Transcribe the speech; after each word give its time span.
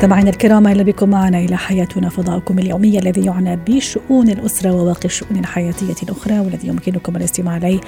مستمعينا 0.00 0.30
الكرام 0.30 0.66
أهلا 0.66 0.82
بكم 0.82 1.10
معنا 1.10 1.38
إلى 1.38 1.56
حياتنا 1.56 2.08
فضاؤكم 2.08 2.58
اليومي 2.58 2.98
الذي 2.98 3.24
يعنى 3.24 3.56
بشؤون 3.56 4.28
الأسرة 4.28 4.72
وباقي 4.72 5.04
الشؤون 5.04 5.38
الحياتية 5.38 5.94
الأخرى 6.02 6.40
والذي 6.40 6.68
يمكنكم 6.68 7.16
الاستماع 7.16 7.56
إليه 7.56 7.80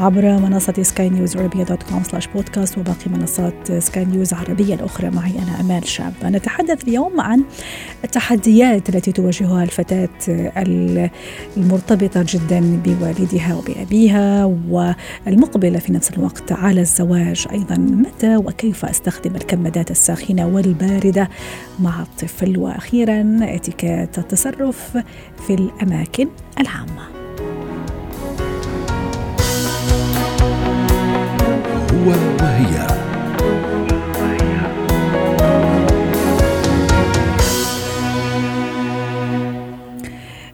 عبر 0.00 0.22
منصة 0.22 0.82
سكاي 0.82 1.08
نيوز 1.08 1.36
عربيه 1.36 1.64
dot 1.64 1.82
com 1.82 2.02
slash 2.02 2.26
podcast 2.26 2.78
وباقي 2.78 3.10
منصات 3.10 3.72
سكاي 3.78 4.04
نيوز 4.04 4.34
العربيه 4.34 4.74
الأخرى. 4.74 5.10
معي 5.10 5.32
أنا 5.42 5.60
أمال 5.60 5.88
شاب 5.88 6.12
نتحدث 6.24 6.84
اليوم 6.84 7.20
عن 7.20 7.44
التحديات 8.04 8.88
التي 8.88 9.12
تواجهها 9.12 9.62
الفتاة 9.62 10.08
المرتبطة 11.56 12.24
جدا 12.28 12.80
بوالدها 12.84 13.54
وبأبيها 13.54 14.44
والمقبلة 14.70 15.78
في 15.78 15.92
نفس 15.92 16.10
الوقت 16.10 16.52
على 16.52 16.80
الزواج 16.80 17.46
أيضا. 17.52 17.76
متى 17.76 18.36
وكيف 18.36 18.84
أستخدم 18.84 19.36
الكمادات 19.36 19.90
الساخنة 19.90 20.46
والباردة 20.46 21.28
مع 21.80 22.02
الطفل. 22.02 22.58
وأخيرا 22.58 23.38
اتيكيت 23.42 24.18
التصرف 24.18 24.98
في 25.46 25.54
الأماكن 25.54 26.28
العامة. 26.60 27.06
هو 31.92 32.10
وهي. 32.40 33.05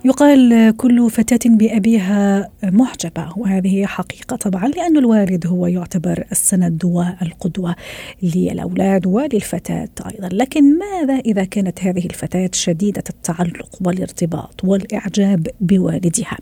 يقال 0.05 0.75
كل 0.77 1.11
فتاة 1.11 1.51
بأبيها 1.51 2.51
معجبة 2.63 3.29
وهذه 3.37 3.87
حقيقة 3.87 4.37
طبعا 4.37 4.69
لأن 4.69 4.97
الوالد 4.97 5.47
هو 5.47 5.67
يعتبر 5.67 6.25
السند 6.33 6.85
والقدوة 6.85 7.75
للأولاد 8.23 9.07
وللفتاة 9.07 9.89
أيضا. 10.15 10.29
لكن 10.33 10.79
ماذا 10.79 11.15
إذا 11.15 11.45
كانت 11.45 11.85
هذه 11.85 12.07
الفتاة 12.07 12.51
شديدة 12.53 13.03
التعلق 13.11 13.79
والارتباط 13.81 14.65
والإعجاب 14.65 15.47
بوالدها؟ 15.61 16.39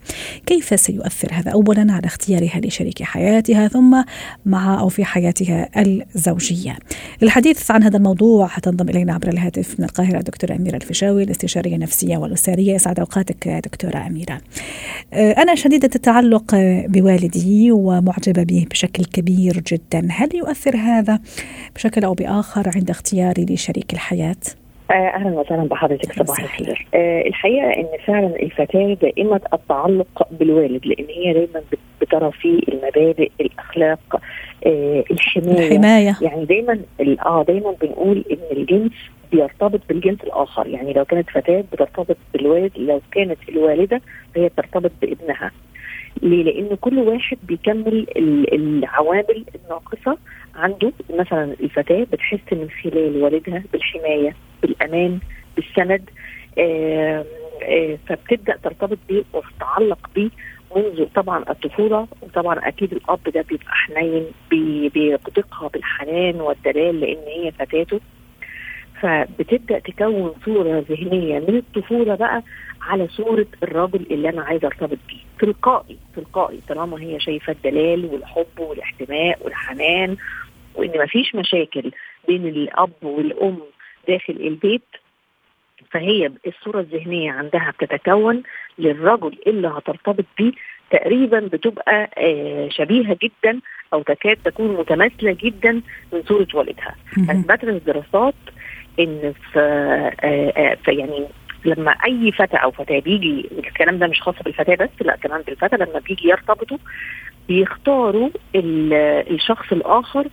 كيف 0.47 0.81
سيؤثر 0.81 1.29
هذا 1.33 1.51
أولا 1.51 1.93
على 1.93 2.07
اختيارها 2.07 2.61
لشريك 2.61 3.03
حياتها 3.03 3.69
ثم 3.69 4.03
مع 4.47 4.81
أو 4.81 4.89
في 4.89 5.05
حياتها 5.05 5.69
الزوجية؟ 5.77 6.79
للحديث 7.23 7.71
عن 7.71 7.83
هذا 7.83 7.97
الموضوع 7.97 8.47
حتنضم 8.47 8.89
إلينا 8.89 9.15
عبر 9.15 9.29
الهاتف 9.29 9.81
من 9.81 9.85
القاهرة 9.85 10.21
دكتورة 10.21 10.57
أميرة 10.57 10.77
الفيشاوي 10.77 11.23
الاستشارية 11.23 11.75
النفسية 11.75 12.17
والأسرية. 12.17 12.75
يسعد 12.75 12.99
أوقاتك 12.99 13.51
دكتورة 13.61 14.07
أميرة. 14.07 14.41
أنا 15.13 15.55
شديدة 15.55 15.91
التعلق 15.95 16.55
بوالدي 16.89 17.73
ومعجبة 17.73 18.43
به 18.43 18.67
بشكل 18.71 19.05
كبير 19.05 19.63
جدا. 19.73 20.09
هل 20.11 20.29
يؤثر 20.35 20.77
هذا 20.77 21.21
بشكل 21.75 22.05
أو 22.05 22.15
بآخر 22.15 22.71
عند 22.75 22.91
اختياري 22.91 23.47
لشريك 23.51 23.93
الحياة؟ 23.93 24.37
أهلا 24.91 25.41
وسهلا 25.41 25.63
بحضرتك 25.63 26.13
صباح 26.13 26.41
الخير. 26.41 26.87
آه 26.95 27.23
الحقيقة 27.27 27.67
إن 27.67 27.87
فعلا 28.07 28.43
الفتاة 28.43 28.97
دائمه 29.03 29.41
التعلق 29.53 30.29
بالوالد 30.31 30.87
لأن 30.87 31.07
هي 31.09 31.33
دايما 31.33 31.63
بترى 32.01 32.31
فيه 32.33 32.61
المبادئ 32.69 33.31
الأخلاق 33.41 34.21
آه 34.67 35.05
الحماية. 35.11 35.69
الحماية. 35.69 36.17
يعني 36.23 36.45
دايما 36.45 36.81
آه 37.27 37.45
دايما 37.49 37.75
بنقول 37.83 38.25
إن 38.31 38.57
الجنس 38.59 38.93
بيرتبط 39.33 39.81
بالجنس 39.89 40.21
الآخر. 40.25 40.67
يعني 40.67 40.93
لو 40.93 41.05
كانت 41.05 41.31
فتاة 41.31 41.65
بترتبط 41.73 42.17
بالوالد 42.35 42.73
لو 42.77 43.01
كانت 43.13 43.39
الوالدة 43.49 44.01
فهي 44.35 44.49
بترتبط 44.49 44.91
بابنها. 45.03 45.51
ليه؟ 46.23 46.43
لأن 46.45 46.77
كل 46.81 46.99
واحد 46.99 47.39
بيكمل 47.43 48.07
العوامل 48.53 49.45
الناقصة 49.55 50.19
عنده. 50.55 50.93
مثلا 51.11 51.45
الفتاة 51.61 52.07
بتحس 52.13 52.53
من 52.53 52.69
خلال 52.83 53.23
والدها 53.23 53.63
بالحماية 53.73 54.35
بالأمان 54.63 55.19
بالسند 55.57 56.11
آآ 56.59 57.25
آآ 57.63 57.97
فبتبدأ 58.07 58.57
ترتبط 58.57 58.99
بيه 59.09 59.23
وتتعلق 59.33 60.11
بيه 60.15 60.31
منذ 60.77 61.05
طبعا 61.15 61.45
الطفولة. 61.51 62.07
وطبعا 62.23 62.69
أكيد 62.69 62.93
الأب 62.93 63.21
ده 63.35 63.45
بيبقى 63.49 63.67
حنين 63.75 64.25
بيقدقها 64.95 65.69
بالحنان 65.69 66.41
والدلال 66.41 67.01
لأن 67.01 67.23
هي 67.27 67.51
فتاته. 67.53 68.01
فبتبدأ 69.01 69.79
تكون 69.79 70.35
صورة 70.45 70.85
ذهنية 70.91 71.39
من 71.39 71.57
الطفولة 71.57 72.15
بقى 72.15 72.43
على 72.83 73.09
صورة 73.09 73.47
الراجل 73.63 74.07
اللي 74.11 74.29
أنا 74.29 74.43
عايزة 74.43 74.67
أرتبط 74.67 74.99
بيه. 75.09 75.21
تلقائي 75.41 75.97
تلقائي 76.17 76.61
طالما 76.69 77.01
هي 77.03 77.21
شايفة 77.21 77.53
الدلال 77.53 78.05
والحب 78.05 78.59
والاحتماء 78.59 79.39
والحنان 79.45 80.17
وإن 80.75 81.03
مفيش 81.05 81.35
مشاكل 81.35 81.91
بين 82.29 82.47
الأب 82.47 82.93
والأم 83.03 83.59
داخل 84.09 84.33
البيت 84.41 84.83
فهي 85.91 86.31
الصورة 86.47 86.81
الذهنية 86.81 87.33
عندها 87.33 87.73
بتتكون 87.81 88.43
للرجل 88.79 89.39
اللي 89.47 89.69
هترتبط 89.69 90.25
بيه. 90.39 90.53
تقريبا 90.91 91.41
بتبقى 91.41 92.11
آه 92.19 92.69
شبيهة 92.69 93.17
جدا 93.23 93.61
أو 93.93 94.03
تكاد 94.03 94.37
تكون 94.45 94.77
متماثلة 94.77 95.37
جدا 95.43 95.73
من 96.13 96.23
صورة 96.29 96.47
والدها. 96.55 96.95
اثبتت 97.31 97.65
الدراسات 97.65 98.35
إن 98.99 99.33
في, 99.53 99.61
آه 100.23 100.77
في 100.85 100.91
يعني 100.93 101.27
لما 101.65 101.91
أي 101.93 102.33
فتى 102.33 102.57
أو 102.57 102.71
فتاة 102.71 102.99
بيجي 102.99 103.49
الكلام 103.59 103.99
ده 103.99 104.07
مش 104.07 104.23
خاص 104.23 104.35
بالفتاة 104.45 104.75
بس 104.75 104.89
لا 105.07 105.17
كمان 105.17 105.43
بالفتى 105.43 105.77
لما 105.77 105.99
بيجي 106.09 106.29
يرتبطوا 106.29 106.79
بيختاروا 107.49 108.31
الشخص 108.55 109.67
آخر 109.73 110.27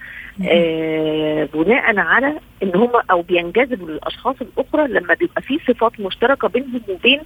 آه 0.51 1.49
بناء 1.53 1.97
على 1.99 2.39
إن 2.63 2.71
هم 2.75 2.91
أو 3.11 3.21
بينجذبوا 3.21 3.87
للأشخاص 3.89 4.35
الأخرى 4.41 4.87
لما 4.87 5.13
بيبقى 5.13 5.41
في 5.41 5.59
صفات 5.67 5.99
مشتركة 5.99 6.47
بينهم 6.47 6.81
وبين 6.89 7.19
آه 7.19 7.23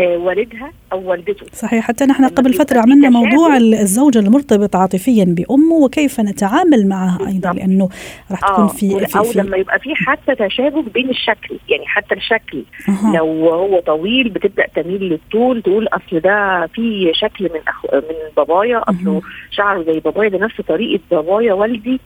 والدها 0.00 0.72
أو 0.92 1.10
والدته. 1.10 1.46
صحيح 1.52 1.84
حتى 1.84 2.04
نحن 2.06 2.24
قبل 2.28 2.52
فترة 2.52 2.78
عملنا 2.80 3.10
موضوع 3.10 3.56
الزوجة 3.56 4.18
المرتبط 4.18 4.76
عاطفيا 4.76 5.24
بأمه 5.24 5.74
وكيف 5.74 6.20
نتعامل 6.20 6.88
معها 6.88 7.18
أيضا 7.28 7.52
لأنه 7.52 7.88
راح 8.30 8.40
تكون 8.40 8.64
آه 8.64 8.68
في, 8.68 9.06
في 9.06 9.18
أو 9.18 9.24
في 9.24 9.38
لما 9.38 9.56
يبقى 9.56 9.78
في 9.78 9.94
حتى 9.94 10.34
تشابه 10.34 10.82
بين 10.82 11.10
الشكل 11.10 11.58
يعني 11.68 11.86
حتى 11.86 12.14
الشكل. 12.14 12.64
أه. 12.88 13.16
لو 13.16 13.48
هو 13.54 13.80
طويل 13.80 14.28
بتبدأ 14.28 14.66
تميل 14.74 15.02
للطول 15.02 15.62
تقول 15.62 15.88
أصل 15.88 16.20
ده 16.20 16.66
في 16.66 17.10
شكل 17.14 17.44
من 17.44 17.60
أخو 17.68 17.88
من 17.92 18.16
بابايا 18.36 18.82
اصله 18.90 19.22
شعره 19.50 19.82
زي 19.82 20.00
بابايا 20.00 20.28
ده 20.28 20.38
نفس 20.38 20.60
طريقة 20.60 21.00
بابايا 21.10 21.52
والدي. 21.52 22.00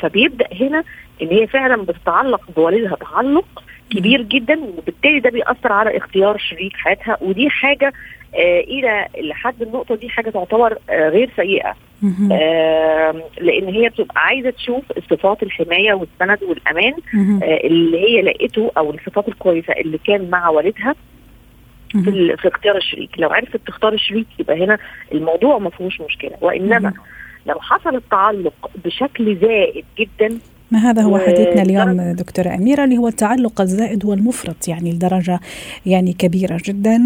فبيبدأ 0.00 0.46
هنا 0.60 0.84
إن 1.22 1.28
هي 1.28 1.46
فعلا 1.46 1.82
بتتعلق 1.82 2.40
بوالدها 2.56 2.96
تعلق 2.96 3.62
كبير 3.90 4.22
جدا 4.22 4.60
وبالتالي 4.60 5.20
ده 5.20 5.30
بيأثر 5.30 5.72
على 5.72 5.96
اختيار 5.96 6.38
شريك 6.38 6.76
حياتها. 6.76 7.16
ودي 7.20 7.50
حاجة 7.50 7.92
آه 8.34 8.60
إلى 8.60 9.06
لحد 9.20 9.62
النقطة 9.62 9.94
دي 9.94 10.08
حاجة 10.08 10.30
تعتبر 10.30 10.78
آه 10.90 11.08
غير 11.08 11.30
سيئة. 11.36 11.74
آه 12.32 13.22
لأن 13.40 13.68
هي 13.68 13.88
بتبقى 13.88 14.20
عايزة 14.20 14.50
تشوف 14.50 14.84
صفات 15.10 15.42
الحماية 15.42 15.92
والسند 15.92 16.42
والأمان 16.42 16.92
آه 17.42 17.60
اللي 17.66 17.98
هي 17.98 18.22
لقيته 18.22 18.70
أو 18.76 18.90
الصفات 18.90 19.28
الكويسة 19.28 19.72
اللي 19.72 19.98
كان 19.98 20.30
مع 20.30 20.48
والدها 20.48 20.94
في, 21.92 22.36
في 22.36 22.48
اختيار 22.48 22.76
الشريك. 22.76 23.10
لو 23.18 23.28
عرفت 23.30 23.56
تختار 23.66 23.92
الشريك 23.92 24.26
يبقى 24.38 24.64
هنا 24.64 24.78
الموضوع 25.12 25.58
ما 25.58 25.70
فيهوش 25.70 26.00
مشكلة. 26.00 26.32
وإنما 26.40 26.92
لو 27.46 27.60
حصل 27.60 27.96
التعلق 27.96 28.70
بشكل 28.84 29.36
زائد 29.36 29.84
جدا 29.98 30.38
ما 30.70 30.78
هذا 30.78 31.02
هو 31.02 31.18
حديثنا 31.18 31.62
اليوم 31.62 32.12
دكتورة 32.12 32.54
أميرة 32.54 32.84
اللي 32.84 32.98
هو 32.98 33.08
التعلق 33.08 33.60
الزائد 33.60 34.04
والمفرط 34.04 34.68
يعني 34.68 34.92
لدرجة 34.92 35.40
يعني 35.86 36.12
كبيرة 36.12 36.60
جدا. 36.64 36.96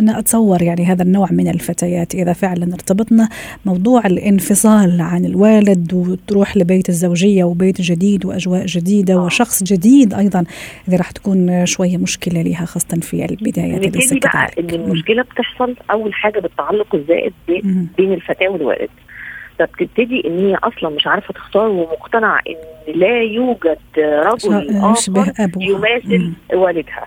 أنا 0.00 0.18
أتصور 0.18 0.62
يعني 0.62 0.84
هذا 0.84 1.02
النوع 1.02 1.28
من 1.30 1.48
الفتيات 1.48 2.14
إذا 2.14 2.32
فعلا 2.32 2.74
ارتبطنا 2.74 3.28
موضوع 3.64 4.06
الانفصال 4.06 5.00
عن 5.00 5.24
الوالد 5.24 5.94
وتروح 5.94 6.56
لبيت 6.56 6.88
الزوجية 6.88 7.44
وبيت 7.44 7.80
جديد 7.80 8.24
وأجواء 8.26 8.66
جديدة 8.66 9.18
وشخص 9.18 9.62
جديد 9.62 10.14
أيضا 10.14 10.44
إذا 10.88 10.96
راح 10.96 11.10
تكون 11.10 11.66
شوية 11.66 11.96
مشكلة 11.96 12.42
لها 12.42 12.64
خاصة 12.64 13.00
في 13.00 13.24
البدايات 13.24 13.86
نبتدي 13.86 14.20
بقى 14.20 14.50
إن 14.58 14.70
المشكلة 14.70 15.22
بتحصل 15.22 15.76
أول 15.90 16.14
حاجة 16.14 16.40
بالتعلق 16.40 16.94
الزائد 16.94 17.32
بين 17.96 18.12
الفتاة 18.12 18.48
والوالد. 18.48 18.88
فبتبتدي 19.60 20.22
إن 20.26 20.38
هي 20.38 20.54
أصلا 20.54 20.90
مش 20.90 21.06
عارفة 21.06 21.34
تختار 21.34 21.68
ومقتنعة 21.68 22.40
إن 22.48 22.94
لا 22.94 23.22
يوجد 23.22 23.78
رجل 23.98 24.76
آخر 24.76 25.32
يماثل 25.60 26.18
مم. 26.18 26.34
والدها 26.58 27.06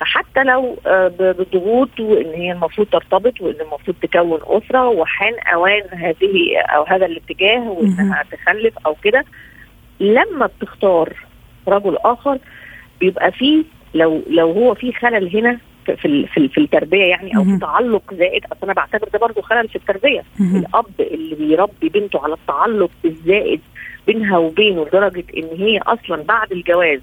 فحتى 0.00 0.42
لو 0.44 0.76
بالضغوط 1.18 2.00
وإن 2.00 2.26
هي 2.34 2.52
المفروض 2.52 2.86
ترتبط 2.86 3.40
وإن 3.40 3.54
المفروض 3.60 3.96
تكون 4.02 4.38
أسرة 4.44 4.88
وحان 4.88 5.32
أوان 5.54 5.82
هذه 5.92 6.58
أو 6.58 6.84
هذا 6.84 7.06
الاتجاه 7.06 7.60
وإنها 7.70 8.24
تخلف 8.32 8.74
أو 8.86 8.94
كده 9.04 9.24
لما 10.00 10.46
بتختار 10.60 11.12
رجل 11.68 11.96
آخر 12.04 12.38
بيبقى 13.00 13.32
فيه 13.32 13.64
لو 13.94 14.22
لو 14.30 14.52
هو 14.52 14.74
في 14.74 14.92
خلل 14.92 15.36
هنا 15.36 15.58
في 15.96 16.26
في 16.26 16.26
في, 16.26 16.48
في 16.48 16.58
التربية 16.60 17.04
يعني 17.04 17.36
أو 17.36 17.44
في. 17.44 17.58
تعلق 17.60 18.14
زائد 18.14 18.44
أصل 18.44 18.58
أنا 18.64 18.72
بعتبر 18.72 19.08
ده 19.12 19.18
برضه 19.18 19.42
خلل 19.42 19.68
في 19.68 19.76
التربية. 19.76 20.22
الأب 20.40 20.86
اللي 21.00 21.34
بيربي 21.34 21.88
بنته 21.88 22.24
على 22.24 22.34
التعلق 22.34 22.90
الزائد 23.04 23.60
بينها 24.06 24.38
وبينه 24.38 24.82
لدرجة 24.86 25.24
إن 25.36 25.48
هي 25.58 25.78
أصلا 25.78 26.22
بعد 26.22 26.52
الجواز 26.52 27.00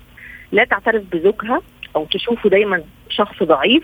لا 0.51 0.63
تعترف 0.63 1.04
بزوجها 1.13 1.62
أو 1.95 2.06
تشوفه 2.06 2.50
دايما 2.50 2.81
شخص 3.10 3.44
ضعيف 3.44 3.84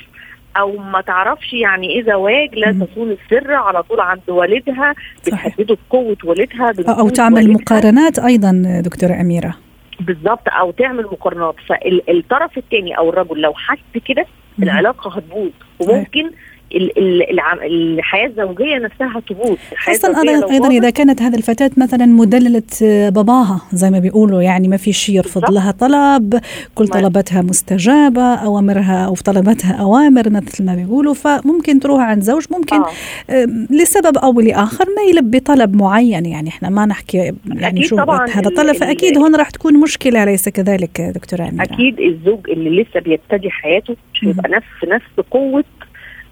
أو 0.58 0.78
ما 0.78 1.02
تعرفش 1.02 1.54
يعني 1.54 1.90
إيه 1.90 2.04
زواج 2.04 2.56
لا 2.56 2.72
مم. 2.72 2.86
تصون 2.86 3.12
السر 3.12 3.54
على 3.54 3.84
طول 3.84 4.00
عند 4.00 4.22
والدها 4.28 4.96
صحيح. 5.32 5.48
بتهدده 5.56 5.78
بقوة 5.90 6.18
والدها 6.24 6.74
أو 7.00 7.10
تعمل 7.10 7.36
والدها. 7.36 7.54
مقارنات 7.54 8.20
أيضا 8.20 8.82
دكتورة 8.86 9.22
أميرة 9.22 9.56
بالظبط 10.00 10.48
أو 10.60 10.72
تعمل 10.72 11.04
مقارنات 11.04 11.56
فالطرف 11.68 12.58
الثاني 12.58 12.98
أو 12.98 13.10
الرجل 13.10 13.42
لو 13.42 13.54
حس 13.54 14.02
كده. 14.06 14.26
العلاقة 14.64 15.18
هتبوظ. 15.18 15.52
وممكن 15.80 16.32
الحياة 16.75 18.28
الزوجية 18.28 18.78
نفسها 18.78 19.22
تبوظ 19.30 19.58
أيضا 19.88 20.68
باظت، 20.68 20.72
إذا 20.72 20.90
كانت 20.90 21.22
هذه 21.22 21.36
الفتاة 21.36 21.72
مثلا 21.78 22.06
مدللة 22.06 22.64
باباها 23.10 23.62
زي 23.74 23.90
ما 23.92 24.00
بيقولوا 24.00 24.42
يعني 24.42 24.68
ما 24.68 24.78
في 24.78 24.94
شيء 24.94 25.16
يرفض. 25.16 25.52
لها 25.52 25.72
طلب 25.72 26.40
كل 26.75 26.88
طلباتها 26.88 27.42
مستجابة 27.42 28.22
أوامرها 28.36 29.06
أو 29.06 29.16
طلباتها 29.16 29.74
أوامر 29.74 30.30
مثل 30.30 30.66
ما 30.66 30.75
بيقولوا 30.75 31.14
فممكن 31.14 31.80
تروح 31.80 32.02
عند 32.02 32.22
زوج 32.24 32.46
ممكن 32.52 32.75
آه. 32.75 33.46
لسبب 33.70 34.18
أو 34.18 34.42
لآخر 34.42 34.86
ما 34.86 35.02
يلبي 35.12 35.40
طلب 35.40 35.75
معين 35.75 36.25
يعني 36.25 36.50
إحنا 36.50 36.70
ما 36.70 36.86
نحكي 36.86 37.34
يعني 37.46 37.84
شو 37.84 37.98
هذا 38.00 38.50
ال- 38.50 38.56
طلب 38.56 38.70
ال- 38.70 38.75
فأكيد 38.75 39.18
هون 39.18 39.36
راح 39.36 39.50
تكون 39.50 39.80
مشكلة 39.80 40.24
أليس 40.24 40.50
كذلك 40.50 41.02
دكتورة 41.02 41.50
أميرة 41.50 41.64
أكيد 41.64 42.00
الزوج 42.00 42.50
اللي 42.50 42.81
لسه 42.84 43.00
بيبتدي 43.00 43.50
حياته 43.50 43.96
مش. 44.14 44.24
هيبقى 44.24 44.50
نفس 44.52 44.66
نفس 44.94 45.28
قوة 45.31 45.64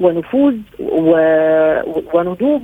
ونفوذ 0.02 0.56
و... 0.80 1.16
ونضوج. 2.14 2.62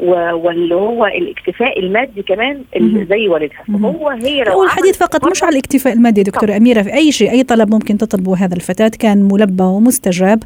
واللي 0.00 0.74
هو 0.74 1.06
الاكتفاء 1.06 1.78
المادي 1.80 2.22
كمان 2.22 2.62
اللي. 2.76 3.04
زي 3.04 3.28
والدها. 3.28 3.62
فهو 3.82 4.08
هي 4.08 4.44
لو 4.44 4.52
هو 4.52 4.64
الحديث 4.64 4.98
فقط 4.98 5.30
مش 5.30 5.42
على 5.42 5.52
الاكتفاء 5.52 5.92
المادي 5.92 6.22
دكتورة 6.22 6.56
أميرة 6.56 6.82
في 6.82 6.94
أي 6.94 7.12
شيء 7.12 7.30
أي 7.30 7.42
طلب 7.42 7.70
ممكن 7.70 7.98
تطلبه 7.98 8.36
هذا 8.36 8.54
الفتاة 8.54 8.90
كان 8.98 9.28
ملبى 9.32 9.62
ومستجاب 9.64 10.42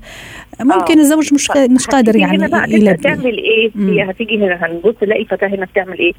ممكن 0.60 0.98
آه. 0.98 1.00
الزوج 1.02 1.34
مش 1.34 1.50
قا- 1.50 1.70
مش 1.70 1.86
قادر 1.86 2.16
يعني 2.16 2.36
هنا 2.38 2.48
بقى 2.48 2.70
يلبي 2.72 3.02
تعمل 3.02 3.38
إيه؟ 3.38 3.70
هي 3.76 4.10
هتيجي 4.10 4.36
هنا 4.38 4.66
هنبص 4.66 4.94
نلاقي 5.02 5.24
فتاة 5.24 5.46
هنا 5.48 5.64
بتعمل 5.66 5.98
إيه؟ 5.98 6.12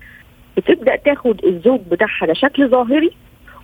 بتبدأ 0.58 0.96
تاخد 0.96 1.46
الزوج 1.46 1.80
بتاعها 1.92 2.26
ده 2.28 2.34
شكل 2.34 2.70
ظاهري 2.70 3.12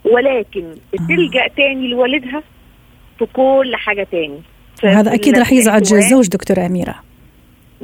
ولكن 0.05 0.63
بتلجا 0.93 1.47
تاني 1.57 1.87
لوالدها 1.87 2.43
في 3.19 3.25
كل 3.33 3.75
حاجة 3.75 4.07
تاني 4.11 4.39
أكيد 5.13 5.33
ال- 5.33 5.39
راح 5.39 5.53
يزعج. 5.53 5.93
الزوج 5.93 6.27
دكتورة 6.27 6.65
أميرة. 6.65 6.95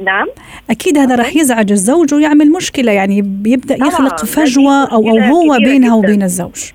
نعم. 0.04 0.26
أكيد 0.70 0.98
هذا 0.98 1.14
راح 1.14 1.36
يزعج 1.36 1.72
الزوج 1.72 2.14
ويعمل 2.14 2.50
مشكلة 2.52 2.92
يعني 2.92 3.22
بيبدأ 3.22 3.76
طبعاً، 3.76 3.88
يخلق 3.88 4.24
أو 4.68 4.86
أو 4.92 5.02
مشكلة 5.02 5.28
هو 5.28 5.56
بينها. 5.58 5.94
وبين 5.94 6.22
الزوج. 6.22 6.70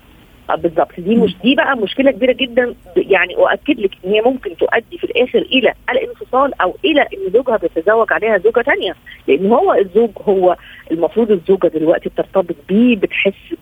آه، 0.50 0.54
بالظبط 0.54 0.92
دي 0.98 1.14
مش 1.16 1.36
دي 1.44 1.54
بقى 1.54 1.76
مشكلة 1.76 2.10
كبيرة 2.10 2.32
جدا. 2.32 2.74
يعني 2.96 3.34
أؤكد 3.36 3.80
لك 3.80 3.90
إن 4.04 4.10
هي 4.10 4.20
ممكن 4.20 4.56
تؤدي 4.56 4.98
في 4.98 5.04
الآخر 5.04 5.38
إلى 5.38 5.72
الانفصال 5.90 6.60
أو 6.60 6.76
إلى 6.84 7.00
إن 7.00 7.32
زوجها 7.32 7.56
بيتزوج 7.56 8.12
عليها 8.12 8.38
زوجة 8.38 8.60
تانية. 8.60 8.94
لأن 9.28 9.46
هو 9.52 9.74
الزوج 9.74 10.10
هو 10.28 10.56
المفروض 10.90 11.30
الزوجة 11.30 11.66
دلوقتي 11.66 12.08
بترتبط 12.08 12.56
بيه 12.68 12.96
بتحس 12.96 13.54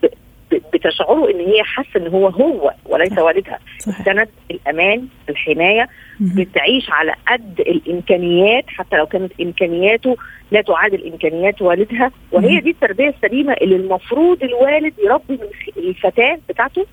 بتشعره 0.73 1.29
إن 1.31 1.39
هي 1.39 1.63
حاسة 1.63 1.89
إن 1.95 2.07
هو 2.07 2.27
هو 2.27 2.73
وليس. 2.85 3.17
والدها 3.17 3.59
السند 3.87 4.27
الأمان 4.51 5.07
الحماية. 5.29 5.89
بتعيش 6.19 6.91
على 6.91 7.13
قد 7.27 7.59
الإمكانيات 7.59 8.63
حتى 8.67 8.97
لو 8.97 9.05
كانت 9.05 9.31
إمكانياته 9.41 10.15
لا 10.51 10.61
تعادل 10.61 11.11
إمكانيات 11.11 11.61
والدها 11.61 12.11
وهي. 12.31 12.59
دي 12.59 12.69
التربية 12.69 13.09
السليمة 13.09 13.53
اللي 13.53 13.75
المفروض 13.75 14.43
الوالد 14.43 14.93
يربي 15.05 15.33
من 15.77 15.83
الفتاة 15.83 16.39
بتاعته. 16.49 16.85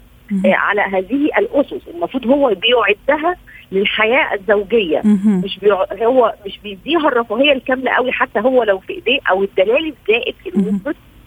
آه، 0.46 0.54
على 0.54 0.81
هذه 0.81 1.31
الأسس 1.38 1.88
المفروض 1.94 2.26
هو 2.26 2.54
بيعدها 2.54 3.37
للحياة 3.72 4.34
الزوجية. 4.34 5.00
مش 5.44 5.58
بيع... 5.58 5.84
هو 6.06 6.34
مش 6.46 6.58
بيديها 6.62 7.08
الرفاهية 7.08 7.52
الكاملة 7.52 7.90
قوي 7.90 8.12
حتى 8.12 8.40
هو 8.40 8.62
لو 8.62 8.78
في 8.78 8.93
إيديه 8.93 9.19
أو 9.31 9.43
الدلال 9.43 9.93
الزائد 9.94 10.34
مهم. 10.56 10.81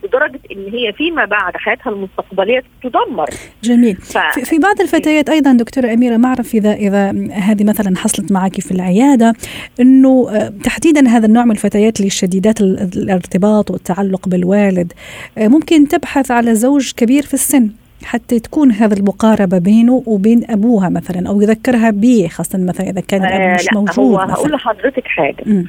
لدرجة 0.06 0.40
إن 0.52 0.74
هي 0.74 0.94
فيما 0.94 1.26
بعد 1.26 1.54
حياتها 1.58 1.90
المستقبلية 1.90 2.64
تدمر. 2.84 3.30
جميل. 3.64 3.96
ف... 3.96 4.18
في 4.40 4.60
بعض 4.60 4.82
الفتيات 4.82 5.30
أيضا 5.30 5.54
دكتورة 5.54 5.94
أميرة 5.94 6.18
ما 6.18 6.28
أعرف 6.28 6.54
اذا 6.56 6.74
إذا 6.74 7.10
هذه 7.34 7.64
مثلا 7.64 7.98
حصلت 7.98 8.32
معك 8.32 8.62
في 8.62 8.72
العيادة 8.72 9.34
إنه 9.80 10.28
آه، 10.32 10.48
تحديدا 10.64 11.08
هذا 11.10 11.26
النوع 11.26 11.46
من 11.46 11.52
الفتيات 11.52 12.00
اللي 12.00 12.10
شديدات 12.10 12.62
ال- 12.62 12.90
الارتباط 12.96 13.72
والتعلق 13.72 14.28
بالوالد 14.30 14.94
آه، 15.38 15.48
ممكن 15.48 15.88
تبحث 15.88 16.32
على 16.32 16.56
زوج 16.56 16.92
كبير 16.98 17.24
في 17.24 17.34
السن 17.34 17.70
حتى 18.04 18.40
تكون 18.40 18.72
هذه 18.72 18.94
المقاربة 18.94 19.58
بينه 19.58 20.04
وبين 20.06 20.52
أبوها 20.52 20.90
مثلا 20.90 21.30
أو 21.30 21.42
يذكرها 21.42 21.90
به 21.90 22.28
خاصة 22.32 22.60
مثلا 22.60 22.90
إذا 22.90 23.02
كان 23.02 23.26
الأب 23.26 23.42
آه 23.42 23.54
مش 23.56 23.68
موجود 23.74 24.00
هو 24.00 24.18
هقول 24.18 24.52
لحضرتك. 24.52 25.04
آم، 25.48 25.66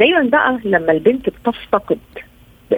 دايما 0.00 0.22
بقى 0.22 0.58
لما 0.64 0.92
البنت 0.92 1.26
بتفتقد 1.28 1.98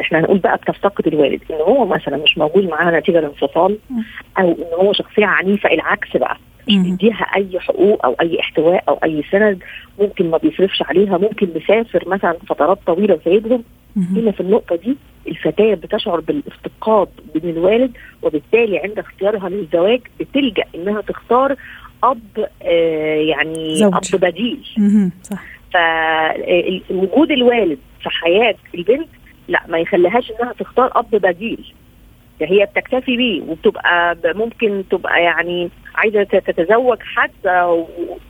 إحنا 0.01 0.19
هنقول 0.21 0.39
بقى 0.39 0.57
بتفتقد 0.57 1.07
الوالد 1.07 1.41
إن 1.51 1.57
هو 1.57 1.87
مثلا 1.87 2.17
مش 2.17 2.39
موجود 2.39 2.65
معاها 2.69 3.01
نتيجة 3.01 3.21
لانفصال 3.21 3.79
مم. 3.91 4.05
أو 4.39 4.49
إن 4.53 4.87
هو 4.87 4.93
شخصية 4.93 5.27
عنيفة 5.27 5.71
العكس 5.75 6.17
بقى 6.17 6.37
مش 6.69 6.75
مم. 6.75 6.83
بيديها 6.83 7.27
أي 7.37 7.61
حقوق 7.61 8.05
أو 8.07 8.17
أي 8.21 8.41
احتواء 8.41 8.85
أو 8.89 8.95
أي 9.05 9.23
سند 9.33 9.59
ممكن 10.01 10.31
ما 10.31 10.37
بيصرفش 10.39 10.83
عليها 10.83 11.19
ممكن 11.19 11.49
مسافر 11.57 12.09
مثلا 12.09 12.37
فترات 12.49 12.79
طويلة 12.87 13.15
وسايبهم. 13.15 13.65
هنا 14.17 14.31
في 14.31 14.41
النقطة 14.41 14.77
دي 14.77 14.97
الفتاة 15.29 15.75
بتشعر 15.75 16.21
بالافتقاد 16.21 17.09
من 17.35 17.51
الوالد 17.51 17.93
وبالتالي 18.23 18.79
عند 18.79 18.99
اختيارها 18.99 19.49
للزواج 19.49 20.01
بتلجأ 20.21 20.65
إنها 20.75 21.01
تختار 21.01 21.57
أب 22.05 22.49
آه 22.63 23.15
يعني 23.15 23.77
زوج. 23.77 23.95
أب 24.15 24.21
بديل. 24.21 24.61
صح 25.23 25.43
فوجود 26.89 27.31
الوالد 27.31 27.79
في 28.03 28.11
حياة 28.11 28.55
البنت 28.75 29.09
لا 29.49 29.63
ما 29.69 29.79
يخليهاش 29.79 30.31
إنها 30.31 30.53
تختار 30.53 30.93
أب 30.99 31.11
بديل. 31.11 31.73
هي 32.41 32.67
بتكتفي 32.67 33.17
بيه 33.17 33.43
وبتبقى 33.43 34.17
ممكن 34.25 34.85
تبقى 34.91 35.23
يعني 35.23 35.71
عايزة 35.99 36.23
تتزوج 36.23 36.99
حتى 37.17 37.85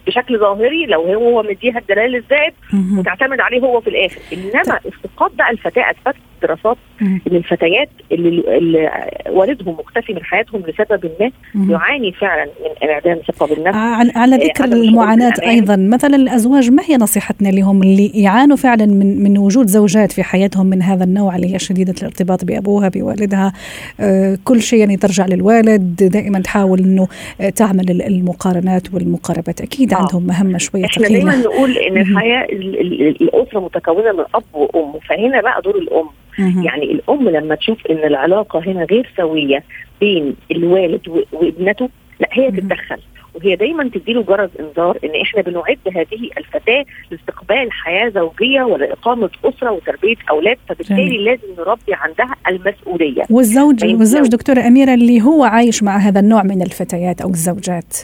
بشكل 0.07 0.39
ظاهري 0.39 0.87
لو 0.87 1.03
هو 1.03 1.43
مديها 1.43 1.79
الدلال 1.79 2.17
الزائد. 2.17 2.53
وتعتمد 2.99 3.41
عليه 3.41 3.61
هو 3.61 3.81
في 3.81 3.91
الآخر 3.91 4.21
إنما 4.33 4.79
افتقاد 4.87 5.31
بقى 5.37 5.51
الفتاة 5.51 5.91
اثبتت 5.91 6.19
الدراسات 6.43 6.77
مهم. 7.01 7.21
إن 7.31 7.37
الفتيات 7.37 7.89
اللي, 8.13 8.59
اللي 8.59 8.91
والدهم 9.31 9.75
مختفي 9.75 10.13
من 10.13 10.25
حياتهم 10.25 10.63
لسبب 10.69 11.11
ما. 11.21 11.31
يعاني 11.71 12.13
فعلا 12.13 12.45
من 12.45 12.89
انعدام 12.89 13.19
ثقة 13.29 13.47
بالنفس 13.47 13.77
على 13.77 14.13
على 14.17 14.37
إيه، 14.37 14.49
ذكر 14.49 14.65
المعاناة 14.65 15.31
بالأمان. 15.31 15.51
أيضا 15.51 15.77
مثلا 15.77 16.17
الأزواج 16.17 16.71
ما 16.71 16.83
هي 16.87 16.97
نصيحتنا 16.97 17.49
لهم 17.49 17.83
اللي 17.83 18.07
يعانوا 18.15 18.57
فعلا 18.57 18.87
من 18.87 19.23
من 19.23 19.39
وجود 19.39 19.67
زوجات 19.67 20.13
في 20.13 20.23
حياتهم 20.23 20.67
من 20.67 20.83
هذا 20.83 21.05
النوع 21.05 21.37
اللي 21.37 21.55
هي 21.55 21.59
شديدة 21.59 21.95
الارتباط 21.99 22.45
بأبوها 22.45 22.89
بوالدها 22.89 23.53
آه، 24.01 24.39
كل 24.45 24.63
شيء 24.63 24.79
يعني 24.79 24.97
ترجع 24.97 25.27
للوالد 25.27 26.05
دائما 26.05 26.41
تحاول 26.41 27.07
آه، 27.41 27.51
تعمل 27.59 27.91
ال- 27.91 28.03
المقارنات 28.07 28.95
والمقاربات 28.95 29.61
أكيد 29.61 29.93
آه. 29.93 29.97
عندهم 29.97 30.27
مهمة 30.27 30.59
شوية 30.59 30.85
إحنا 30.85 31.09
دايما 31.09 31.37
نقول 31.37 31.77
إن. 31.79 31.99
الحياة 31.99 32.45
ال- 32.45 32.81
ال- 32.81 33.23
الأسرة 33.23 33.61
متكونة 33.61 34.13
من 34.13 34.25
أب 34.35 34.43
وأم 34.53 34.93
فهنا 35.09 35.41
بقى 35.41 35.63
دور 35.63 35.79
الأم 35.79 36.07
مهم. 36.39 36.63
يعني 36.65 36.83
الأم 36.85 37.29
لما 37.29 37.55
تشوف 37.55 37.87
إن 37.87 37.97
العلاقة 38.05 38.59
هنا 38.67 38.85
غير 38.85 39.09
سوية 39.17 39.63
بين 40.01 40.35
الوالد 40.51 41.09
وابنته 41.33 41.89
لا 42.21 42.29
هي. 42.33 42.51
تتدخل 42.51 42.99
وهي 43.39 43.57
دايما 43.57 43.91
تديله 43.95 44.23
جرس 44.23 44.51
إنذار 44.61 44.99
إن 45.05 45.11
إحنا 45.23 45.43
بنعد 45.43 45.79
هذه 45.87 46.31
الفتاة 46.39 46.85
لاستقبال 47.11 47.73
حياة 47.73 48.09
زوجية 48.09 48.63
ولإقامة 48.63 49.31
أسرة 49.45 49.71
وتربية 49.71 50.17
أولاد 50.31 50.57
فبالتالي 50.69 51.07
جميل. 51.07 51.25
لازم 51.25 51.49
نربي 51.59 51.95
عندها 51.95 52.35
المسؤولية. 52.49 53.23
والزوج 53.31 53.81
طيب 53.81 53.99
والزوج 53.99 54.29
دكتورة 54.29 54.61
أميرة 54.61 54.95
اللي 54.95 55.23
هو 55.23 55.45
عايش 55.45 55.83
مع 55.83 55.97
هذا 55.97 56.21
النوع 56.21 56.43
من 56.43 56.63
الفتيات 56.63 57.21
أو 57.21 57.29
الزوجات. 57.29 57.97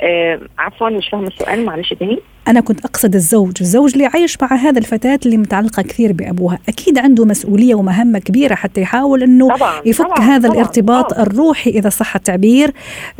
آه 0.00 0.40
عفوا 0.58 0.88
مش 0.90 1.08
فاهمة 1.12 1.26
السؤال 1.26 1.64
معلش 1.64 1.92
تاني 1.94 2.18
أنا 2.48 2.60
كنت 2.60 2.84
أقصد 2.84 3.14
الزوج 3.14 3.52
الزوج 3.60 3.92
اللي 3.92 4.06
عايش 4.06 4.36
مع 4.42 4.54
هذا 4.54 4.78
الفتاة 4.78 5.18
اللي 5.26 5.36
متعلقة 5.36 5.82
كثير 5.82 6.12
بأبوها 6.12 6.58
أكيد 6.68 6.98
عنده 6.98 7.24
مسؤولية 7.24 7.74
ومهمة 7.74 8.18
كبيرة 8.18 8.54
حتى 8.54 8.80
يحاول 8.80 9.22
أنه 9.22 9.56
طبعا 9.56 9.72
يفك 9.86 10.04
طبعا 10.06 10.18
هذا 10.20 10.48
طبعا 10.48 10.54
الارتباط 10.60 11.12
آه. 11.12 11.22
الروحي 11.22 11.70
إذا 11.70 11.88
صح 11.88 12.16
التعبير 12.16 12.70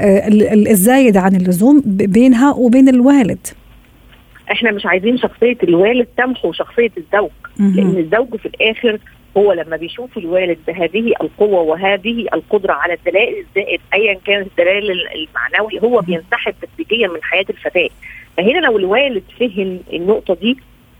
آه، 0.00 0.28
ال- 0.28 0.42
ال- 0.48 0.68
الزايد 0.68 1.16
عن 1.16 1.36
اللزوم 1.36 1.82
بينها 1.86 2.52
وبين 2.52 2.88
الوالد 2.88 3.46
إحنا 4.52 4.72
مش 4.72 4.86
عايزين 4.86 5.18
شخصية 5.18 5.56
الوالد 5.62 6.06
تمحو 6.16 6.52
شخصية 6.52 6.90
الزوج 6.98 7.30
لأن. 7.58 7.96
الزوج 7.98 8.36
في 8.36 8.46
الآخر 8.46 8.98
هو 9.38 9.52
لما 9.52 9.76
بيشوف 9.76 10.18
الوالد 10.18 10.58
بهذه 10.66 11.12
القوة 11.22 11.60
وهذه 11.60 12.26
القدرة 12.34 12.72
على 12.72 12.94
الدلائل 12.94 13.44
الزائد 13.48 13.80
ايا 13.94 14.14
كان 14.26 14.40
الدلائل 14.42 14.90
المعنوي 14.90 15.80
هو 15.82 16.00
بينسحب 16.00 16.54
تدريجيا 16.62 17.08
من 17.08 17.22
حياة 17.22 17.46
الفتاة. 17.50 17.88
فهنا 18.36 18.58
لو 18.58 18.78
الوالد 18.78 19.22
فهم 19.40 19.80
النقطة 19.92 20.34
دي 20.34 20.56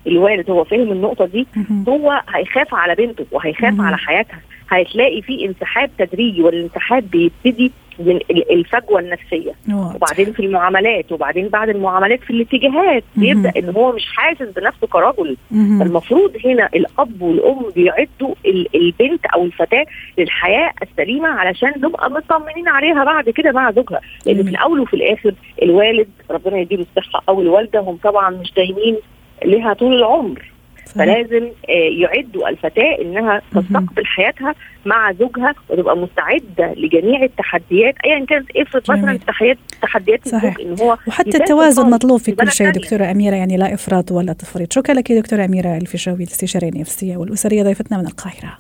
الوالد 0.06 0.50
هو 0.50 0.64
فهم 0.64 0.92
النقطة 0.92 1.26
دي 1.26 1.46
هو 1.88 2.22
هيخاف 2.34 2.74
على 2.74 2.94
بنته 2.94 3.26
وهيخاف 3.32 3.74
على 3.80 3.96
حياتها. 3.98 4.40
هتلاقي 4.68 5.22
في 5.22 5.44
انسحاب 5.44 5.90
تدريجي 5.98 6.42
والانسحاب 6.42 7.10
بيبتدي 7.10 7.72
من 7.98 8.18
الفجوة 8.50 9.00
النفسية. 9.00 9.52
وبعدين 9.94 10.32
في 10.32 10.40
المعاملات 10.46 11.12
وبعدين 11.12 11.48
بعد 11.48 11.68
المعاملات 11.68 12.20
في 12.20 12.30
الاتجاهات. 12.30 13.04
بيبدأ 13.16 13.52
إن 13.56 13.70
هو 13.76 13.92
مش 13.92 14.06
حاسس 14.06 14.42
بنفسه 14.56 14.86
كرجل. 14.86 15.36
المفروض 15.82 16.36
هنا 16.44 16.68
الأب 16.74 17.22
والأم 17.22 17.70
بيعدوا 17.74 18.34
البنت 18.74 19.26
أو 19.26 19.44
الفتاة 19.44 19.84
للحياة 20.18 20.70
السليمة 20.82 21.28
علشان 21.28 21.72
نبقى 21.76 22.10
مطمنين 22.10 22.68
عليها 22.68 23.04
بعد 23.04 23.30
كده 23.30 23.52
مع 23.52 23.70
زوجها. 23.70 24.00
لأن 24.26 24.42
في 24.42 24.50
الأول 24.50 24.80
وفي 24.80 24.94
الآخر 24.94 25.34
الوالد 25.62 26.08
ربنا 26.30 26.58
يديله 26.58 26.86
الصحة 26.96 27.22
أو 27.28 27.40
الوالدة 27.40 27.80
هم 27.80 27.96
طبعا 28.04 28.30
مش 28.30 28.52
دايمين 28.56 28.96
لها 29.44 29.72
طول 29.72 29.94
العمر. 29.94 30.52
فلازم 30.86 31.48
يعدوا 31.68 32.48
الفتاة 32.48 32.96
إنها 33.02 33.42
تستقبل 33.50 34.06
حياتها 34.06 34.54
مع 34.86 35.12
زوجها 35.12 35.54
وتبقى 35.68 35.96
مستعدة 35.96 36.74
لجميع 36.76 37.22
التحديات 37.22 37.94
ايا 38.04 38.24
كانت 38.24 38.50
افرض 38.56 38.82
مثلا 38.90 39.12
التحديات 39.12 39.58
تحديات 39.82 40.28
صحيح. 40.28 40.56
إن 40.60 40.76
هو 40.80 40.96
وحتى 41.06 41.36
التوازن 41.36 41.90
مطلوب 41.90 42.20
في 42.20 42.32
كل 42.32 42.52
شيء 42.52 42.70
دكتورة 42.70 43.10
أميرة 43.10 43.34
يعني 43.34 43.56
لا 43.56 43.74
إفراط 43.74 44.12
ولا 44.12 44.32
تفريط. 44.32 44.72
شكرا 44.72 44.94
لك 44.94 45.12
دكتورة 45.12 45.44
أميرة 45.44 45.76
الفيشاوي 45.76 46.18
الاستشاريه 46.18 46.68
النفسية 46.68 47.16
والأسرية 47.16 47.62
ضيفتنا 47.62 47.98
من 47.98 48.06
القاهرة. 48.06 48.58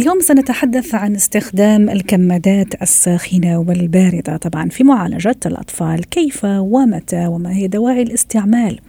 اليوم 0.00 0.20
سنتحدث 0.20 0.94
عن 0.94 1.14
استخدام 1.14 1.90
الكمادات 1.90 2.82
الساخنة 2.82 3.58
والباردة 3.58 4.36
طبعا 4.36 4.68
في 4.68 4.84
معالجة 4.84 5.36
الأطفال 5.46 6.08
كيف 6.08 6.44
ومتى 6.44 7.26
وما 7.26 7.52
هي 7.52 7.66
دواعي 7.68 8.02
الاستعمال. 8.02 8.80